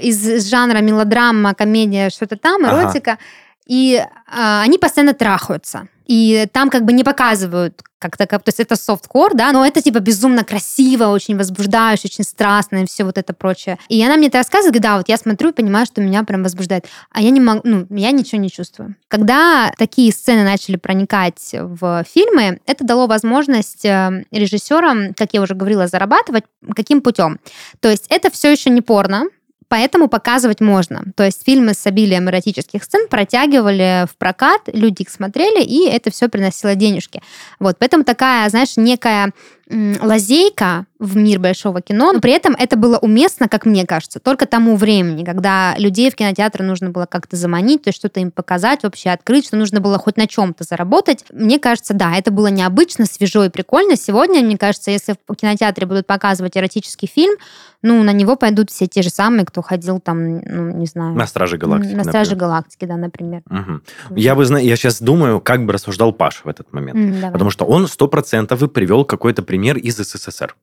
[0.00, 3.12] из жанра мелодрама, комедия, что-то там, эротика.
[3.12, 3.20] Ага.
[3.66, 5.88] И а, они постоянно трахаются.
[6.06, 9.80] И там как бы не показывают как-то, как, то есть это софткор, да, но это
[9.82, 13.78] типа безумно красиво, очень возбуждающе, очень страстно и все вот это прочее.
[13.88, 16.42] И она мне это рассказывает, говорит, да, вот я смотрю и понимаю, что меня прям
[16.42, 16.86] возбуждает.
[17.10, 18.96] А я не могу, ну, я ничего не чувствую.
[19.08, 25.54] Когда такие сцены начали проникать в фильмы, это дало возможность э, режиссерам, как я уже
[25.54, 26.44] говорила, зарабатывать.
[26.74, 27.40] Каким путем?
[27.80, 29.24] То есть это все еще не порно,
[29.68, 31.04] Поэтому показывать можно.
[31.16, 36.10] То есть фильмы с обилием эротических сцен протягивали в прокат, люди их смотрели, и это
[36.10, 37.20] все приносило денежки.
[37.58, 39.32] Вот, поэтому такая, знаешь, некая
[39.68, 44.46] лазейка в мир большого кино, но при этом это было уместно, как мне кажется, только
[44.46, 48.84] тому времени, когда людей в кинотеатры нужно было как-то заманить, то есть что-то им показать,
[48.84, 51.24] вообще открыть, что нужно было хоть на чем-то заработать.
[51.32, 53.96] Мне кажется, да, это было необычно, свежо и прикольно.
[53.96, 57.36] Сегодня, мне кажется, если в кинотеатре будут показывать эротический фильм,
[57.82, 61.14] ну, на него пойдут все те же самые, кто ходил там, ну, не знаю...
[61.14, 62.40] На Страже Галактики, На Страже например.
[62.40, 63.42] Галактики, да, например.
[63.50, 64.16] Угу.
[64.16, 66.98] Я бы, я сейчас думаю, как бы рассуждал Паш в этот момент.
[66.98, 70.56] Mm, Потому что он сто процентов и привел какой-то пример из СССР.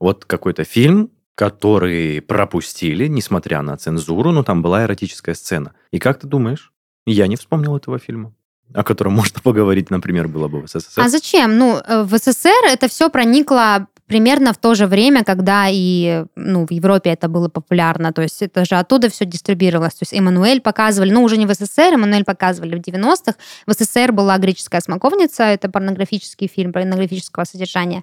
[0.00, 5.74] Вот какой-то фильм, который пропустили, несмотря на цензуру, но там была эротическая сцена.
[5.90, 6.72] И как ты думаешь?
[7.06, 8.32] Я не вспомнил этого фильма
[8.74, 11.00] о котором можно поговорить, например, было бы в СССР.
[11.00, 11.58] А зачем?
[11.58, 16.66] Ну, э, в СССР это все проникло примерно в то же время, когда и ну,
[16.66, 18.12] в Европе это было популярно.
[18.12, 19.94] То есть это же оттуда все дистрибьюировалось.
[19.94, 23.34] То есть Эммануэль показывали, ну, уже не в СССР, Эммануэль показывали в 90-х.
[23.66, 28.02] В СССР была «Греческая смоковница», это порнографический фильм порнографического содержания.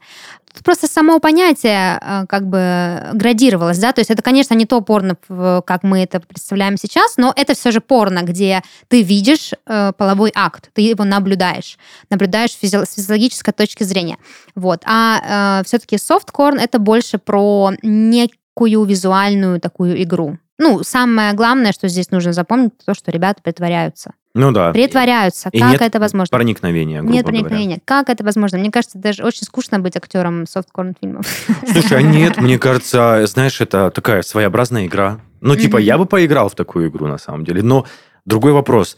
[0.53, 4.81] Тут просто само понятие э, как бы градировалось, да, то есть это, конечно, не то
[4.81, 5.17] порно,
[5.65, 10.31] как мы это представляем сейчас, но это все же порно, где ты видишь э, половой
[10.35, 11.77] акт, ты его наблюдаешь,
[12.09, 14.17] наблюдаешь с физиологической точки зрения.
[14.55, 14.83] Вот.
[14.85, 20.37] А э, все-таки софткорн это больше про некую визуальную такую игру.
[20.59, 24.13] Ну, самое главное, что здесь нужно запомнить, то, что ребята притворяются.
[24.35, 24.71] Ну да.
[24.71, 25.49] Притворяются.
[25.51, 26.35] И как нет это возможно?
[26.35, 27.65] проникновения, грубо Нет проникновения.
[27.65, 27.81] Говоря.
[27.85, 28.57] Как это возможно?
[28.57, 31.25] Мне кажется, даже очень скучно быть актером софткорн фильмов.
[31.71, 35.19] Слушай, а нет, мне кажется, знаешь, это такая своеобразная игра.
[35.41, 37.61] Ну, типа, я бы поиграл в такую игру, на самом деле.
[37.61, 37.85] Но
[38.25, 38.97] другой вопрос.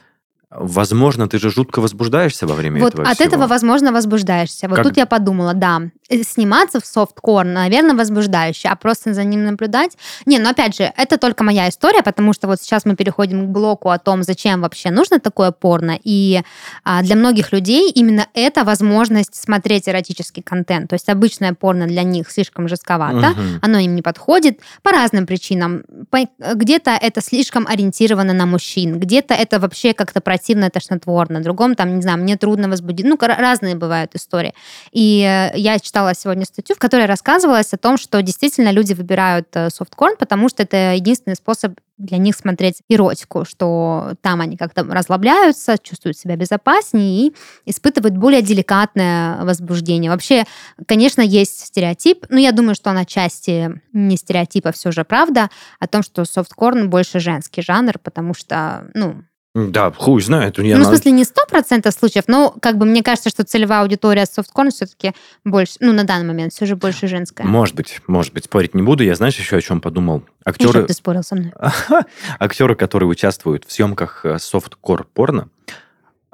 [0.51, 3.27] Возможно, ты же жутко возбуждаешься во время вот этого от всего.
[3.27, 4.69] этого, возможно, возбуждаешься.
[4.69, 5.81] Вот Как- тут я подумала, да,
[6.23, 9.97] сниматься в софткор, наверное, возбуждающе, а просто за ним наблюдать...
[10.25, 13.49] Не, ну опять же, это только моя история, потому что вот сейчас мы переходим к
[13.49, 16.41] блоку о том, зачем вообще нужно такое порно, и
[16.83, 20.89] а, для многих людей именно это возможность смотреть эротический контент.
[20.89, 23.59] То есть обычное порно для них слишком жестковато, Мгм.
[23.61, 25.83] оно им не подходит по разным причинам.
[26.09, 31.95] По- Где-то это слишком ориентировано на мужчин, где-то это вообще как-то противно, тошнотворно, другом там,
[31.95, 33.05] не знаю, мне трудно возбудить.
[33.05, 34.53] Ну, разные бывают истории.
[34.91, 39.47] И э, я читала сегодня статью, в которой рассказывалось о том, что действительно люди выбирают
[39.53, 44.83] э, софткорн, потому что это единственный способ для них смотреть эротику, что там они как-то
[44.83, 50.11] расслабляются, чувствуют себя безопаснее и испытывают более деликатное возбуждение.
[50.11, 50.43] Вообще,
[50.85, 55.49] конечно, есть стереотип, но я думаю, что он отчасти не стереотип, а все же правда,
[55.79, 59.23] о том, что софткорн больше женский жанр, потому что, ну,
[59.55, 60.59] Да, хуй знает.
[60.59, 63.83] Я ну, в смысле, не сто процентов случаев, но как бы мне кажется, что целевая
[63.83, 65.13] аудитория софткорн все-таки
[65.45, 67.45] больше, ну, на данный момент все же больше женская.
[67.45, 69.05] Может быть, может быть, спорить не буду.
[69.05, 70.17] Я, знаешь, еще о чем подумал?
[70.19, 71.53] Ну, Актеры, чтоб ты спорил со мной.
[72.39, 75.47] актеры, которые участвуют в съемках э, софткор порно,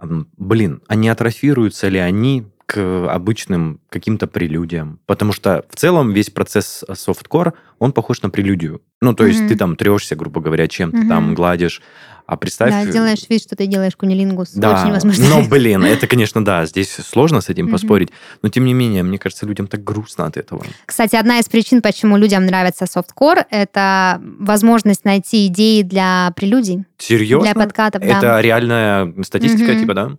[0.01, 4.99] м, блин, а не атрофируются ли они к обычным каким-то прелюдиям?
[5.05, 8.81] Потому что в целом весь процесс э, софткор, он похож на прелюдию.
[8.99, 9.49] Ну, то есть Мгм.
[9.49, 11.07] ты там трешься, грубо говоря, чем-то Мгм.
[11.07, 11.84] там гладишь.
[12.31, 12.71] А представь...
[12.71, 14.51] Да, делаешь вид, что ты делаешь кунилингус.
[14.53, 15.27] Да, Очень возможно.
[15.27, 18.09] но, блин, это, конечно, да, здесь сложно с этим поспорить,
[18.41, 20.63] но, тем не менее, мне кажется, людям так грустно от этого.
[20.85, 27.51] Кстати, одна из причин, почему людям нравится софткор, это возможность найти идеи для прелюдий, Серьезно?
[27.51, 28.01] для подкатов.
[28.01, 28.41] Это да.
[28.41, 30.11] реальная статистика, типа, да?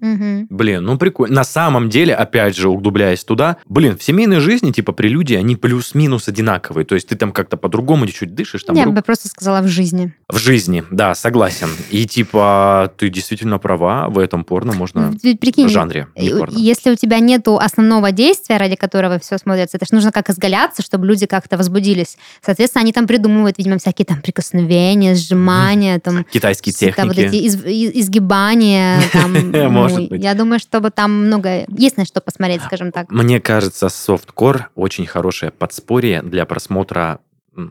[0.51, 1.37] Блин, ну прикольно.
[1.37, 6.29] На самом деле, опять же, углубляясь туда, блин, в семейной жизни, типа, прелюдии, они плюс-минус
[6.29, 6.85] одинаковые.
[6.85, 9.68] То есть ты там как-то по-другому чуть дышишь, там Я рук- бы просто сказала в
[9.68, 10.12] жизни.
[10.29, 11.68] в жизни, да, согласен.
[11.90, 15.15] И типа, ты действительно права, в этом порно можно...
[15.23, 16.57] Ведь прикинь, В жанре, не э, порно.
[16.59, 20.83] если у тебя нету основного действия, ради которого все смотрится, это же нужно как изгаляться,
[20.83, 22.17] чтобы люди как-то возбудились.
[22.45, 27.37] Соответственно, они там придумывают, видимо, всякие там прикосновения, сжимания, там Китайские какие-то вот техники.
[27.37, 29.01] эти из- и- изгибания.
[29.12, 30.23] Там, ну, быть.
[30.23, 31.65] Я думаю, чтобы там много...
[31.77, 33.11] Есть на что посмотреть, скажем так.
[33.11, 37.21] Мне кажется, софткор очень хорошее подспорье для просмотра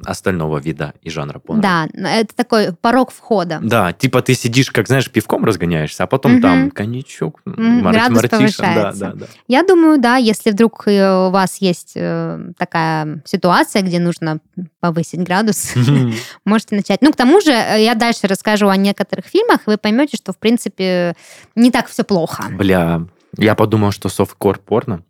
[0.06, 1.62] остального вида и жанра порно.
[1.62, 3.60] Да, это такой порог входа.
[3.63, 6.41] Да, типа ты сидишь, как знаешь, пивком разгоняешься, а потом Мгм.
[6.41, 9.00] там коньячок, Мгм, мар- градус мартиша, да, повышается.
[9.00, 9.26] да, да.
[9.48, 14.39] Я думаю, да, если вдруг э, у вас есть э, такая ситуация, где нужно
[14.80, 15.74] повысить градус,
[16.46, 17.02] можете начать.
[17.02, 20.38] Ну, к тому же, э, я дальше расскажу о некоторых фильмах, вы поймете, что, в
[20.38, 21.15] принципе,
[21.56, 22.44] не так все плохо.
[22.52, 23.02] Бля,
[23.38, 25.04] я подумал, что софткор порно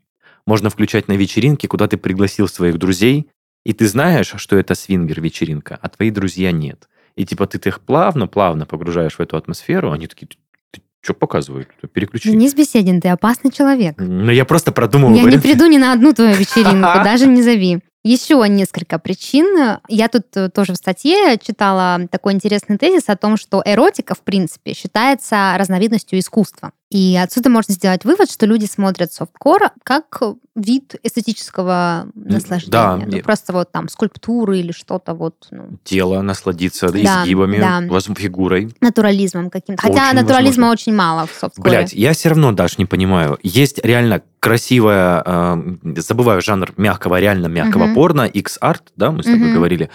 [0.45, 3.29] можно включать на вечеринке, куда ты пригласил своих друзей,
[3.63, 6.89] и ты знаешь, что это свингер-вечеринка, а твои друзья нет.
[7.15, 10.27] И типа ты их плавно-плавно погружаешь в эту атмосферу, они такие,
[11.01, 11.67] что показывают?
[11.93, 12.31] Переключи.
[12.31, 13.95] Денис Беседин, ты опасный человек.
[13.97, 17.79] Ну, я просто продумал Я не приду ни на одну твою вечеринку, даже не зови.
[18.03, 19.77] Еще несколько причин.
[19.87, 24.21] Я тут э, тоже в статье читала такой интересный тезис о том, что эротика, в
[24.21, 26.71] принципе, считается разновидностью искусства.
[26.91, 30.21] И отсюда можно сделать вывод, что люди смотрят софткор как
[30.55, 33.05] вид эстетического наслаждения.
[33.07, 37.81] Ну, я- просто вот там скульптуры или что-то вот ну, Тело насладиться Да, изгибами, да.
[38.15, 38.75] фигурой.
[38.81, 39.81] натурализмом каким-то.
[39.81, 40.71] Хотя Очень натурализма возможно.
[40.71, 41.69] очень мало в софткоре.
[41.77, 43.39] Блять, я все равно даже не понимаю.
[43.41, 47.95] Есть реально красивая, э, забываю жанр мягкого, реально мягкого Мгм.
[47.95, 49.53] порно, X-Art, да, мы с тобой Мгм.
[49.53, 49.89] говорили.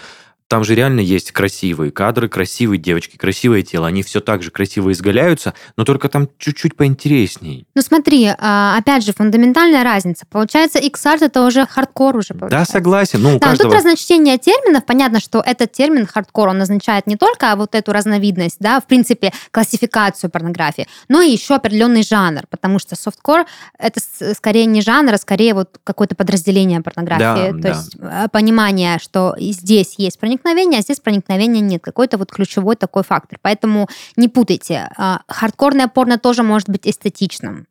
[0.47, 3.87] Там же реально есть красивые кадры, красивые девочки, красивое тело.
[3.87, 7.67] Они все так же красиво изгаляются, но только там чуть-чуть поинтересней.
[7.75, 10.25] Ну смотри, а, опять же, фундаментальная разница.
[10.29, 12.71] Получается, X-Art это уже хардкор уже получается.
[12.71, 13.21] Да, согласен.
[13.21, 13.71] Ну, Да, каждого...
[13.71, 14.85] тут разночтение терминов.
[14.85, 19.33] Понятно, что этот термин хардкор, он означает не только вот эту разновидность, да, в принципе,
[19.51, 23.45] классификацию порнографии, но и еще определенный жанр, потому что softcore
[23.77, 23.99] это
[24.33, 27.51] скорее не жанр, а скорее вот какое-то подразделение порнографии.
[27.51, 27.69] Да, То да.
[27.69, 31.81] есть э, понимание, что здесь есть проникновение, а здесь проникновения нет.
[31.83, 33.39] Какой-то вот ключевой такой фактор.
[33.41, 34.89] Поэтому не путайте.
[34.97, 37.67] А, Хардкорное порно тоже может быть эстетичным.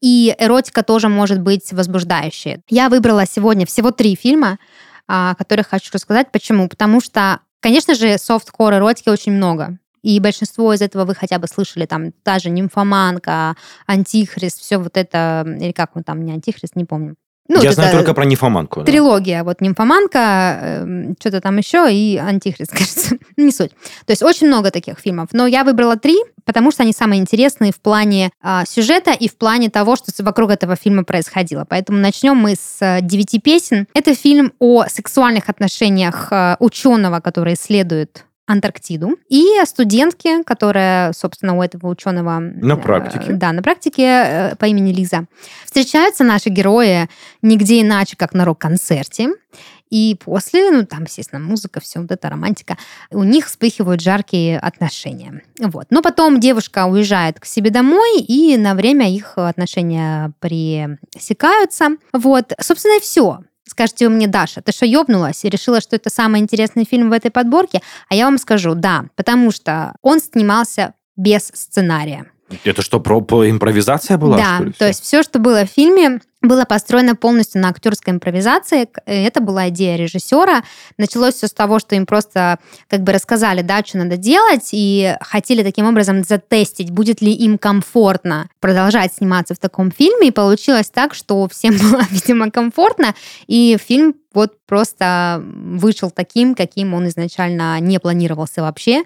[0.00, 2.62] И эротика тоже может быть возбуждающей.
[2.68, 4.58] Я выбрала сегодня всего три фильма,
[5.06, 6.32] о которых хочу рассказать.
[6.32, 6.68] Почему?
[6.68, 9.78] Потому что, конечно же, софткор эротики очень много.
[10.02, 13.54] И большинство из этого вы хотя бы слышали, там, та же нимфоманка,
[13.86, 17.16] антихрист, все вот это, или как он там, не антихрист, не помню.
[17.52, 18.80] Ну, Я вот знаю только про нефоманку.
[18.80, 18.86] да.
[18.86, 20.86] Трилогия, вот нимфоманка,
[21.18, 23.72] что-то там еще и антихрист, кажется, не суть.
[24.06, 27.72] То есть очень много таких фильмов, но я выбрала три, потому что они самые интересные
[27.72, 31.66] в плане а, сюжета и в плане того, что вокруг этого фильма происходило.
[31.68, 33.88] Поэтому начнем мы с а, девяти песен.
[33.94, 41.56] Это фильм о сексуальных отношениях а, ученого, который исследует Антарктиду, и о студентке, которая, собственно,
[41.56, 42.40] у этого ученого...
[42.40, 43.32] На э, практике.
[43.32, 45.26] Да, на практике э, по имени Лиза.
[45.64, 47.08] Встречаются наши герои
[47.42, 49.28] нигде иначе, как на рок-концерте.
[49.88, 52.76] И после, ну, там, естественно, музыка, все вот эта романтика,
[53.10, 55.42] у них вспыхивают жаркие отношения.
[55.60, 55.86] Вот.
[55.90, 61.90] Но потом девушка уезжает к себе домой, и на время их отношения пресекаются.
[62.12, 62.52] Вот.
[62.60, 63.40] Собственно, и все.
[63.70, 67.12] Скажете вы мне, Даша, ты что, ёбнулась и решила, что это самый интересный фильм в
[67.12, 67.80] этой подборке?
[68.08, 72.26] А я вам скажу, да, потому что он снимался без сценария.
[72.64, 75.70] Это что, про, про импровизация была, да, что ли, то есть все, что было в
[75.70, 78.88] фильме, было построено полностью на актерской импровизации.
[79.06, 80.62] Э, Это была идея режиссера.
[80.96, 85.16] Началось все с того, что им просто как бы рассказали, да, что надо делать, и
[85.20, 90.28] хотели таким образом затестить, будет ли им комфортно продолжать сниматься в таком фильме.
[90.28, 93.14] И получилось так, что всем было, видимо, комфортно,
[93.46, 99.02] и фильм вот просто вышел таким, каким он изначально не планировался вообще.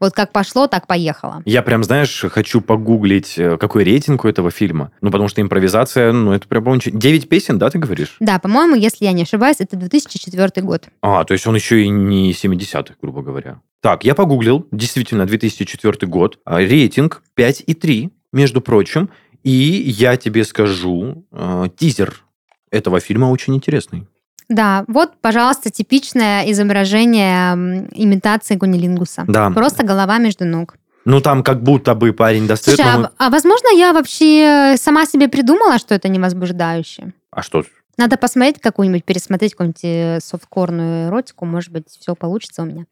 [0.00, 1.42] Вот как пошло, так поехало.
[1.46, 4.92] Я прям, знаешь, хочу погуглить, э, какой рейтинг у этого фильма.
[5.00, 6.66] Ну, потому что импровизация, ну, это прям.
[6.78, 8.16] Девять песен, да, ты говоришь?
[8.20, 10.88] Да, по-моему, если я не ошибаюсь, это 2004 год.
[11.00, 13.60] А, то есть он еще и не 70-х, грубо говоря.
[13.80, 16.38] Так, я погуглил, действительно, 2004 год.
[16.44, 19.10] А, Рейтинг 5,3, между прочим.
[19.42, 22.24] И я тебе скажу, э, тизер
[22.70, 24.08] этого фильма очень интересный.
[24.48, 29.24] Да, вот, пожалуйста, типичное изображение имитации гунилингуса.
[29.26, 29.50] Да.
[29.50, 30.76] Просто голова между ног.
[31.04, 32.78] Ну, там как будто бы парень достает...
[32.78, 37.12] Слушай, а, а возможно, я вообще сама себе придумала, что это невозбуждающе?
[37.36, 37.64] а что?
[37.98, 41.44] Надо посмотреть какую-нибудь, пересмотреть какую-нибудь э, софткорную эротику.
[41.44, 42.86] Может быть, все получится у меня.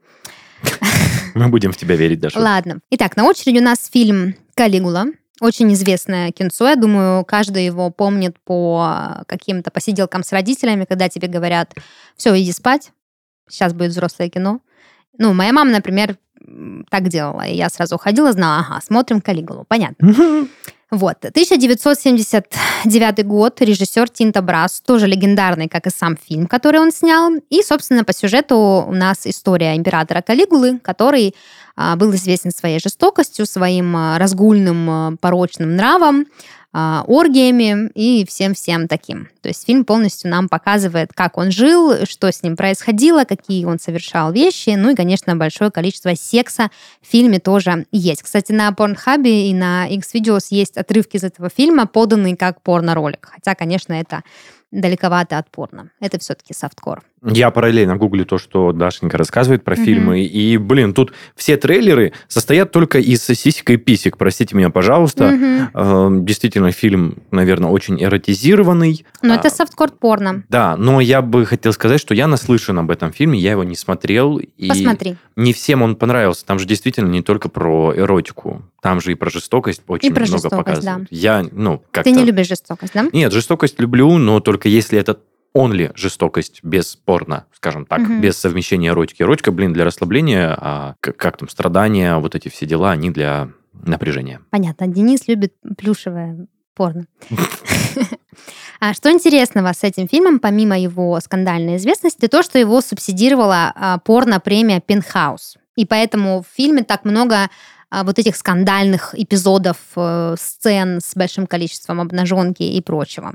[1.34, 2.38] Мы будем в тебя верить, Даша.
[2.38, 2.78] Ладно.
[2.90, 5.06] Итак, на очереди у нас фильм «Калигула».
[5.40, 6.68] Очень известное кинцо.
[6.68, 11.74] Я думаю, каждый его помнит по каким-то посиделкам с родителями, когда тебе говорят,
[12.16, 12.92] все, иди спать,
[13.48, 14.60] сейчас будет взрослое кино.
[15.18, 16.16] Ну, моя мама, например,
[16.90, 17.42] так делала.
[17.42, 19.64] И я сразу уходила, знала, ага, смотрим «Калигулу».
[19.66, 20.46] Понятно.
[20.90, 21.24] Вот.
[21.24, 23.60] 1979 год.
[23.60, 27.32] Режиссер Тинта Брас, тоже легендарный, как и сам фильм, который он снял.
[27.50, 31.34] И, собственно, по сюжету у нас история императора Калигулы, который
[31.76, 36.26] был известен своей жестокостью, своим а, разгульным, а, порочным нравом,
[36.76, 39.28] а, оргиями и всем-всем таким.
[39.42, 43.78] То есть фильм полностью нам показывает, как он жил, что с ним происходило, какие он
[43.78, 48.24] совершал вещи, ну и, конечно, большое количество секса в фильме тоже есть.
[48.24, 53.28] Кстати, на Порнхабе и на X-Videos есть отрывки из этого фильма, поданные как порно-ролик.
[53.30, 54.24] Хотя, конечно, это
[54.72, 55.90] далековато от порно.
[56.00, 57.04] Это все-таки софткор.
[57.24, 59.84] Я параллельно гуглю то, что Дашенька рассказывает про Мгм.
[59.84, 60.20] фильмы.
[60.24, 64.18] И, блин, тут все трейлеры состоят только из сисек и писек.
[64.18, 65.28] Простите меня, пожалуйста.
[65.30, 65.70] Мгм.
[65.74, 69.06] Э, Действительно, фильм, наверное, очень эротизированный.
[69.22, 70.44] Но А, это софткор порно.
[70.48, 73.76] Да, но я бы хотел сказать, что я наслышан об этом фильме, я его не
[73.76, 74.38] смотрел.
[74.38, 75.16] И Посмотри.
[75.36, 76.44] не всем он понравился.
[76.44, 78.62] Там же действительно не только про эротику.
[78.82, 81.08] Там же и про жестокость очень про много жестокость, показывают.
[81.10, 82.10] Я, ну, как-то...
[82.10, 83.06] Ты не любишь жестокость, да?
[83.12, 85.18] Нет, жестокость люблю, но только если это
[85.56, 88.20] only жестокость без порно, скажем так, Мгм.
[88.20, 89.22] без совмещения эротики.
[89.22, 93.48] Эротика, блин, для расслабления, а как, как там, страдания, вот эти все дела, они для
[93.72, 94.40] напряжения.
[94.50, 94.86] Понятно.
[94.86, 97.06] Денис любит плюшевое порно.
[98.80, 103.98] А что интересного с этим фильмом, помимо его скандальной известности, то, что его субсидировала а,
[103.98, 105.56] порно-премия «Пентхаус».
[105.76, 107.48] И поэтому в фильме так много
[108.02, 113.34] вот этих скандальных эпизодов, э, сцен с большим количеством обнаженки и прочего.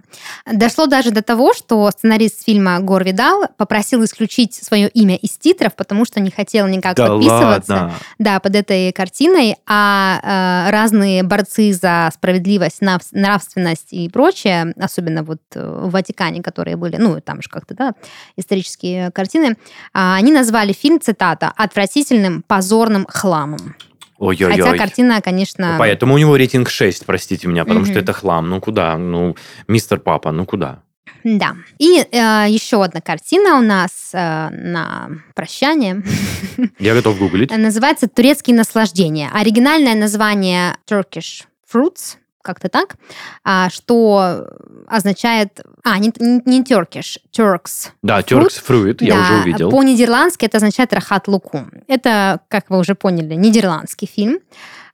[0.51, 5.75] Дошло даже до того, что сценарист фильма Гор Видал попросил исключить свое имя из титров,
[5.75, 7.93] потому что не хотел никак Да подписываться ладно.
[8.17, 15.41] да, под этой картиной, а э, разные борцы за справедливость, нравственность и прочее, особенно вот
[15.55, 17.93] э, в Ватикане, которые были, ну, там же как-то, да,
[18.35, 19.57] исторические картины,
[19.93, 23.75] а, они назвали фильм, цитата, «отвратительным, позорным хламом».
[24.19, 24.61] Ой-ой-ой.
[24.61, 25.75] Хотя картина, конечно...
[25.79, 27.89] Поэтому у него рейтинг 6, простите меня, потому Мгм.
[27.91, 28.49] что это хлам.
[28.49, 28.97] Ну куда?
[28.97, 29.35] Ну,
[29.67, 30.83] мистер Папа, ну куда?
[31.23, 31.55] Да.
[31.79, 36.03] И э, еще одна картина у нас э, на прощание.
[36.79, 37.51] Я готов гуглить.
[37.55, 39.29] Называется «Турецкие наслаждения».
[39.33, 41.43] Оригинальное название Turkish
[41.73, 42.95] Fruits, как-то так,
[43.43, 44.47] а, что
[44.87, 45.59] означает...
[45.83, 46.11] А, не,
[46.45, 47.89] не Turkish, Turks.
[48.01, 48.47] Да, Fruit.
[48.47, 49.69] Turks Fruit, я Да, уже увидел.
[49.71, 51.71] По-нидерландски это означает «Рахат Лукум».
[51.87, 54.39] Это, как вы уже поняли, нидерландский фильм.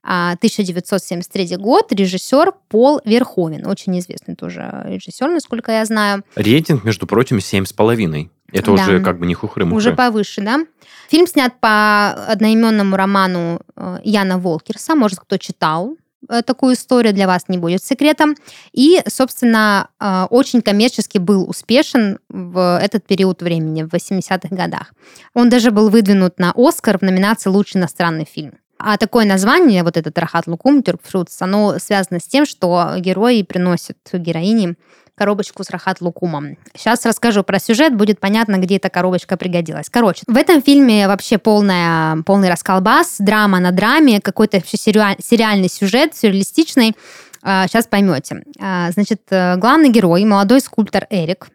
[0.07, 6.23] А, 1973 год, режиссер Пол Верховен, очень известный тоже режиссер, насколько я знаю.
[6.35, 8.29] Рейтинг, между прочим, 7,5.
[8.51, 8.73] Это Да.
[8.73, 9.75] уже как бы не хухры-мухры.
[9.75, 10.59] Уже повыше, да?
[11.09, 14.95] Фильм снят по одноименному роману э, Яна Волкерса.
[14.95, 15.97] Может, кто читал
[16.45, 18.35] такую историю, для вас не будет секретом.
[18.73, 24.93] И, собственно, э, очень коммерчески был успешен в этот период времени, в 80-х годах.
[25.33, 28.53] Он даже был выдвинут на Оскар в номинации «Лучший иностранный фильм».
[28.77, 33.97] А такое название, вот этот Рахат Лукум, Тюркфрутс, оно связано с тем, что герои приносят
[34.11, 34.75] героине
[35.15, 36.57] коробочку с Рахат Лукумом.
[36.75, 39.89] Сейчас расскажу про сюжет, будет понятно, где эта коробочка пригодилась.
[39.89, 45.69] Короче, в этом фильме вообще полная, полный расколбас, драма на драме, какой-то вообще сериаль- сериальный
[45.69, 46.95] сюжет, сюрреалистичный.
[47.41, 48.41] Сейчас поймете.
[48.59, 51.47] А, Значит, э, главный герой, молодой скульптор Эрик,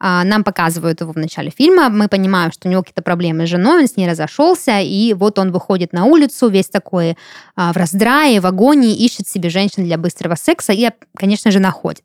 [0.00, 1.90] а, нам показывают его в начале фильма.
[1.90, 5.38] Мы понимаем, что у него какие-то проблемы с женой, он с ней разошелся, и вот
[5.38, 7.18] он выходит на улицу, весь такой
[7.56, 12.04] а, в раздрае, в агонии, ищет себе женщин для быстрого секса и, конечно же, находит.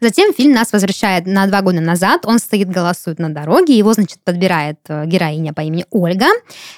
[0.00, 2.24] Затем фильм нас возвращает на два года назад.
[2.24, 3.76] Он стоит, голосует на дороге.
[3.76, 6.26] Его, значит, подбирает э, героиня по имени Ольга.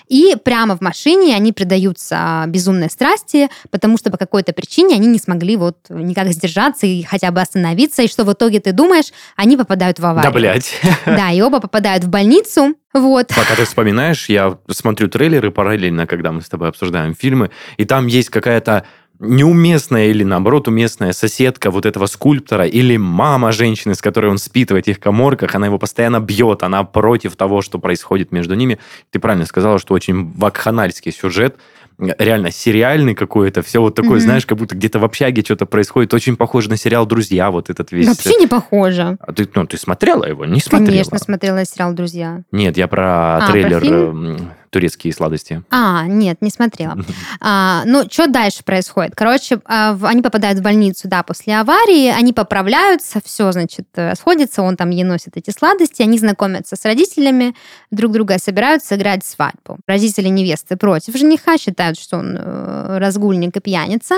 [0.09, 5.18] И прямо в машине они предаются безумной страсти, потому что по какой-то причине они не
[5.18, 8.03] смогли вот никак сдержаться и хотя бы остановиться.
[8.03, 9.12] И что в итоге ты думаешь?
[9.36, 10.32] Они попадают в аварию.
[10.32, 10.80] Да, блядь.
[11.07, 12.74] Да, и оба попадают в больницу.
[12.95, 13.28] Вот.
[13.28, 18.07] Пока ты вспоминаешь, я смотрю трейлеры параллельно, когда мы с тобой обсуждаем фильмы, и там
[18.07, 18.84] есть какая-то
[19.20, 24.70] неуместная или, наоборот, уместная соседка вот этого скульптора или мама женщины, с которой он спит
[24.70, 28.78] в этих коморках, она его постоянно бьет, она против того, что происходит между ними.
[29.10, 31.56] Ты правильно сказала, что очень вакханальский сюжет,
[31.98, 34.20] реально сериальный какой-то, все вот такое, Мгм.
[34.20, 37.92] знаешь, как будто где-то в общаге что-то происходит, очень похоже на сериал «Друзья», вот этот
[37.92, 38.08] весь...
[38.08, 39.16] Вообще не похоже.
[39.20, 40.44] А ты, ну, ты смотрела его?
[40.44, 40.90] Не смотрела?
[40.90, 42.42] Конечно, смотрела сериал «Друзья».
[42.50, 44.50] Нет, я про про трейлер фильм?
[44.75, 45.62] «Турецкие сладости».
[45.70, 46.99] А, нет, не смотрела.
[47.47, 49.14] А, ну, что дальше происходит?
[49.14, 54.62] Короче, а, они попадают в больницу, да, после аварии, они поправляются, все, значит, э, сходится,
[54.62, 57.55] он там ей носит эти сладости, они знакомятся с родителями,
[57.91, 59.79] друг друга собираются играть свадьбу.
[59.87, 64.16] Родители невесты против жениха, считают, что он э, разгульник и пьяница,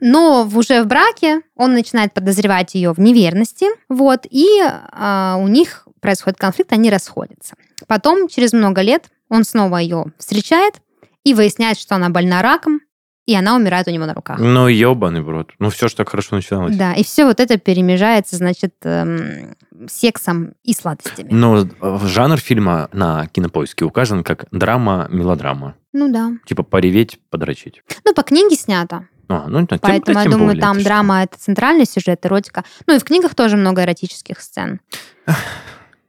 [0.00, 5.83] но уже в браке он начинает подозревать ее в неверности, вот, и а, у них
[6.04, 7.54] происходит конфликт, они расходятся.
[7.86, 10.74] Потом, через много лет, он снова ее встречает
[11.24, 12.80] и выясняет, что она больна раком,
[13.24, 14.38] и она умирает у него на руках.
[14.38, 15.52] Ну, ебаный в рот.
[15.58, 16.76] Ну, все же так хорошо начиналось.
[16.76, 19.56] Да, и все вот это перемежается, значит, эм,
[19.88, 21.28] сексом и сладостями.
[21.30, 25.74] Но э, жанр фильма на кинопоиске указан как драма-мелодрама.
[25.94, 26.32] Ну да.
[26.44, 27.82] Типа пореветь, подрочить.
[28.04, 29.08] Ну, по книге снято.
[29.28, 30.84] А, ну, тем, Поэтому, да, я тем думаю, более, там что.
[30.84, 32.62] драма это центральный сюжет, эротика.
[32.86, 34.82] Ну и в книгах тоже много эротических сцен.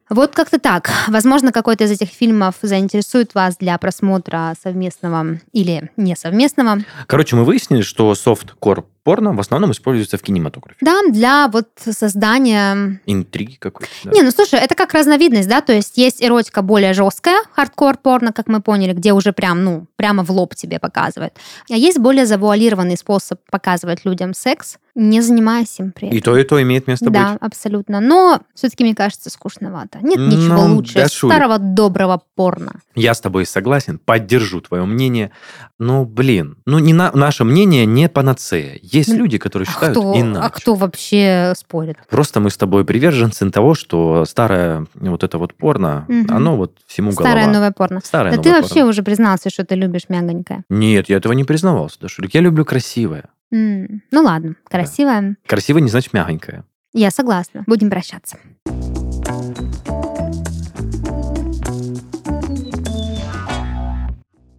[0.10, 0.92] Вот как-то так.
[1.08, 6.80] Возможно, какой-то из этих фильмов заинтересует вас для просмотра совместного или несовместного.
[7.08, 10.78] Короче, мы выяснили, что softcore порно в основном используется в кинематографе.
[10.82, 11.70] Да, для вот
[12.10, 13.92] создания Интриги какой-то.
[14.04, 14.12] да.
[14.12, 18.34] Не, ну слушай, это как разновидность, да, то есть есть эротика более жесткая, хардкор порно,
[18.34, 21.34] как мы поняли, где уже прям, ну, прямо в лоб тебе показывают.
[21.72, 26.18] А есть более завуалированный способ показывать людям секс, не занимаясь им при этом.
[26.18, 27.38] И то, и то имеет место да, быть.
[27.42, 28.00] абсолютно.
[28.00, 30.00] Но все-таки, мне кажется, скучновато.
[30.02, 31.30] Нет ничего Ну, лучше Дашуль.
[31.32, 32.80] старого доброго порно.
[32.96, 35.32] Я с тобой согласен, поддержу твое мнение.
[35.80, 38.80] Но, блин, ну не на- наше мнение не панацея.
[38.96, 40.46] Есть люди, которые А считают кто, иначе.
[40.46, 41.98] а кто вообще спорит?
[42.10, 46.36] Просто мы с тобой приверженцы того, что старое вот это вот порно, Мгм.
[46.36, 47.54] оно вот всему Старое голова.
[47.54, 48.02] новое порно.
[48.04, 48.62] Старое да новое ты порно.
[48.68, 50.64] вообще уже признался, что ты любишь мягонькое.
[50.70, 52.34] Нет, я этого не признавался, Дашулик.
[52.34, 53.26] Я люблю красивое.
[53.52, 55.36] М, Ну ладно, красивое.
[55.46, 56.64] Красивое не значит мягонькое.
[56.94, 57.64] Я согласна.
[57.68, 58.38] Будем прощаться.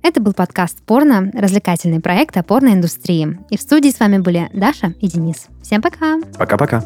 [0.06, 3.40] Это был подкаст «Порно», развлекательный проект о порноиндустрии.
[3.50, 5.48] И в студии с вами были Даша и Денис.
[5.64, 6.20] Всем пока!
[6.38, 6.84] Пока-пока!